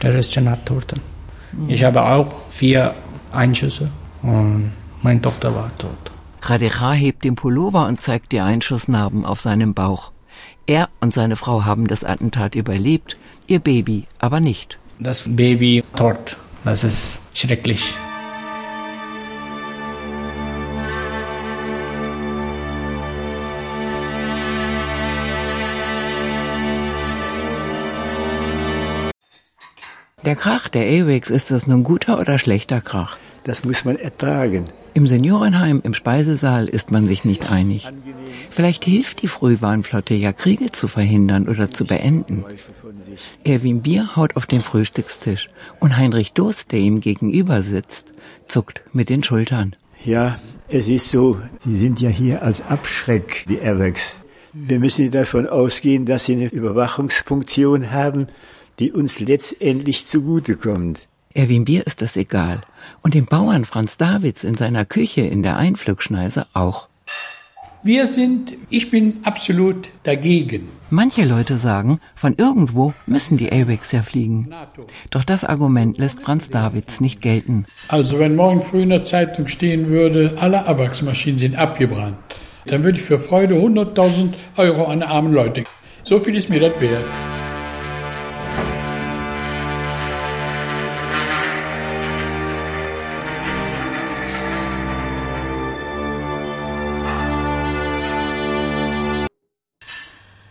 Terroristen 0.00 0.48
hat 0.50 0.66
Toten. 0.66 1.00
Ich 1.68 1.82
habe 1.84 2.02
auch 2.04 2.34
vier 2.50 2.94
Einschüsse 3.32 3.88
und 4.22 4.72
meine 5.02 5.20
Tochter 5.20 5.54
war 5.54 5.70
tot. 5.78 6.12
Radekha 6.42 6.92
hebt 6.92 7.24
den 7.24 7.36
Pullover 7.36 7.86
und 7.86 8.00
zeigt 8.00 8.32
die 8.32 8.40
Einschussnarben 8.40 9.24
auf 9.24 9.40
seinem 9.40 9.74
Bauch. 9.74 10.12
Er 10.66 10.88
und 11.00 11.14
seine 11.14 11.36
Frau 11.36 11.64
haben 11.64 11.86
das 11.86 12.04
Attentat 12.04 12.54
überlebt, 12.54 13.16
ihr 13.46 13.60
Baby 13.60 14.04
aber 14.18 14.40
nicht. 14.40 14.78
Das 14.98 15.24
Baby 15.28 15.84
tot. 15.96 16.36
Das 16.64 16.84
ist 16.84 17.20
schrecklich. 17.34 17.94
Der 30.24 30.36
Krach 30.36 30.68
der 30.68 30.86
Airwax, 30.86 31.30
ist 31.30 31.50
das 31.50 31.66
nun 31.66 31.84
guter 31.84 32.18
oder 32.20 32.38
schlechter 32.38 32.82
Krach? 32.82 33.16
Das 33.44 33.64
muss 33.64 33.86
man 33.86 33.96
ertragen. 33.96 34.66
Im 34.92 35.06
Seniorenheim, 35.06 35.80
im 35.84 35.94
Speisesaal 35.94 36.68
ist 36.68 36.90
man 36.90 37.06
sich 37.06 37.24
nicht 37.24 37.50
einig. 37.50 37.88
Vielleicht 38.50 38.84
hilft 38.84 39.22
die 39.22 39.28
Frühwarnflotte 39.28 40.14
ja, 40.14 40.32
Kriege 40.32 40.72
zu 40.72 40.88
verhindern 40.88 41.48
oder 41.48 41.70
zu 41.70 41.84
beenden. 41.84 42.44
Erwin 43.44 43.82
Bier 43.82 44.16
haut 44.16 44.36
auf 44.36 44.46
den 44.46 44.60
Frühstückstisch 44.60 45.48
und 45.80 45.96
Heinrich 45.96 46.32
Durst, 46.32 46.72
der 46.72 46.80
ihm 46.80 47.00
gegenüber 47.00 47.62
sitzt, 47.62 48.12
zuckt 48.46 48.80
mit 48.92 49.08
den 49.08 49.22
Schultern. 49.22 49.76
Ja, 50.04 50.38
es 50.68 50.88
ist 50.88 51.10
so, 51.10 51.38
Sie 51.60 51.76
sind 51.76 52.00
ja 52.00 52.10
hier 52.10 52.42
als 52.42 52.62
Abschreck, 52.62 53.44
die 53.48 53.58
Airwax. 53.58 54.24
Wir 54.52 54.78
müssen 54.78 55.10
davon 55.10 55.46
ausgehen, 55.46 56.06
dass 56.06 56.26
Sie 56.26 56.34
eine 56.34 56.48
Überwachungsfunktion 56.48 57.90
haben, 57.90 58.26
die 58.78 58.92
uns 58.92 59.20
letztendlich 59.20 60.04
zugutekommt. 60.04 61.08
Erwin 61.34 61.64
Bier 61.64 61.86
ist 61.86 62.02
das 62.02 62.16
egal. 62.16 62.62
Und 63.02 63.14
dem 63.14 63.26
Bauern 63.26 63.64
Franz 63.64 63.96
Davids 63.96 64.44
in 64.44 64.54
seiner 64.54 64.84
Küche 64.84 65.20
in 65.20 65.42
der 65.42 65.56
Einflugschneise 65.56 66.46
auch. 66.52 66.88
Wir 67.84 68.06
sind, 68.06 68.54
ich 68.70 68.90
bin 68.90 69.20
absolut 69.22 69.90
dagegen. 70.02 70.68
Manche 70.90 71.24
Leute 71.24 71.58
sagen, 71.58 72.00
von 72.16 72.34
irgendwo 72.36 72.92
müssen 73.06 73.36
die 73.36 73.52
AWACS 73.52 73.92
ja 73.92 74.02
fliegen. 74.02 74.52
Doch 75.10 75.22
das 75.22 75.44
Argument 75.44 75.96
lässt 75.96 76.20
Franz 76.20 76.48
Davids 76.48 77.00
nicht 77.00 77.22
gelten. 77.22 77.66
Also 77.88 78.18
wenn 78.18 78.34
morgen 78.34 78.62
früh 78.62 78.82
in 78.82 78.88
der 78.88 79.04
Zeitung 79.04 79.46
stehen 79.46 79.88
würde, 79.88 80.34
alle 80.38 80.66
AWACS-Maschinen 80.66 81.38
sind 81.38 81.56
abgebrannt, 81.56 82.18
dann 82.66 82.82
würde 82.82 82.98
ich 82.98 83.04
für 83.04 83.18
Freude 83.18 83.54
100.000 83.54 84.32
Euro 84.56 84.86
an 84.86 85.02
armen 85.02 85.32
Leute. 85.32 85.64
So 86.02 86.18
viel 86.18 86.36
ist 86.36 86.50
mir 86.50 86.60
das 86.60 86.80
wert. 86.80 87.04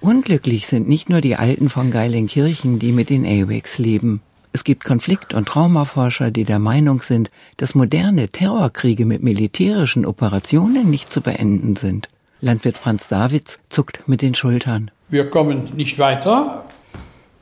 Unglücklich 0.08 0.68
sind 0.68 0.88
nicht 0.88 1.10
nur 1.10 1.20
die 1.20 1.36
Alten 1.36 1.68
von 1.68 1.92
Geilenkirchen, 1.92 2.80
die 2.80 2.94
mit 2.94 3.10
den 3.10 3.26
AWACS 3.26 3.78
leben. 3.78 4.22
Es 4.54 4.64
gibt 4.64 4.86
Konflikt- 4.86 5.34
und 5.34 5.50
Traumaforscher, 5.50 6.32
die 6.32 6.46
der 6.46 6.60
Meinung 6.60 7.02
sind, 7.02 7.30
dass 7.58 7.76
moderne 7.76 8.30
Terrorkriege 8.30 9.06
mit 9.06 9.22
militärischen 9.22 10.06
Operationen 10.06 10.90
nicht 10.90 11.12
zu 11.12 11.20
beenden 11.20 11.76
sind. 11.76 12.08
Landwirt 12.40 12.78
Franz 12.78 13.10
Davids 13.10 13.60
zuckt 13.68 14.08
mit 14.08 14.22
den 14.22 14.34
Schultern. 14.34 14.92
Wir 15.10 15.30
kommen 15.30 15.76
nicht 15.76 16.00
weiter. 16.00 16.64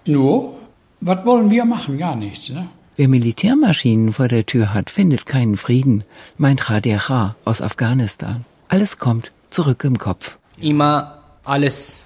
Nur, 0.08 0.56
was 1.02 1.24
wollen 1.24 1.52
wir 1.52 1.66
machen? 1.66 2.00
Gar 2.00 2.16
nichts. 2.16 2.50
Ne? 2.50 2.68
Wer 2.96 3.10
Militärmaschinen 3.10 4.12
vor 4.12 4.28
der 4.28 4.48
Tür 4.48 4.74
hat, 4.74 4.90
findet 4.90 5.28
keinen 5.28 5.58
Frieden, 5.58 6.04
meint 6.40 6.62
Khadir 6.62 7.36
aus 7.46 7.62
Afghanistan. 7.62 8.44
Alles 8.70 8.98
kommt 8.98 9.32
zurück 9.52 9.84
im 9.84 10.00
Kopf. 10.00 10.40
Immer 10.58 11.20
alles 11.44 12.05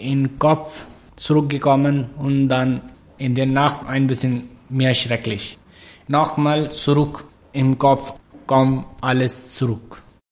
in 0.00 0.38
Kopf 0.38 0.84
zurückgekommen 1.16 2.10
und 2.18 2.48
dann 2.48 2.82
in 3.18 3.34
der 3.34 3.46
Nacht 3.46 3.86
ein 3.86 4.06
bisschen 4.06 4.50
mehr 4.68 4.94
schrecklich. 4.94 5.58
Nochmal 6.08 6.70
zurück 6.70 7.24
im 7.52 7.78
Kopf 7.78 8.12
kommt 8.46 8.86
alles 9.00 9.54
zurück. 9.54 10.02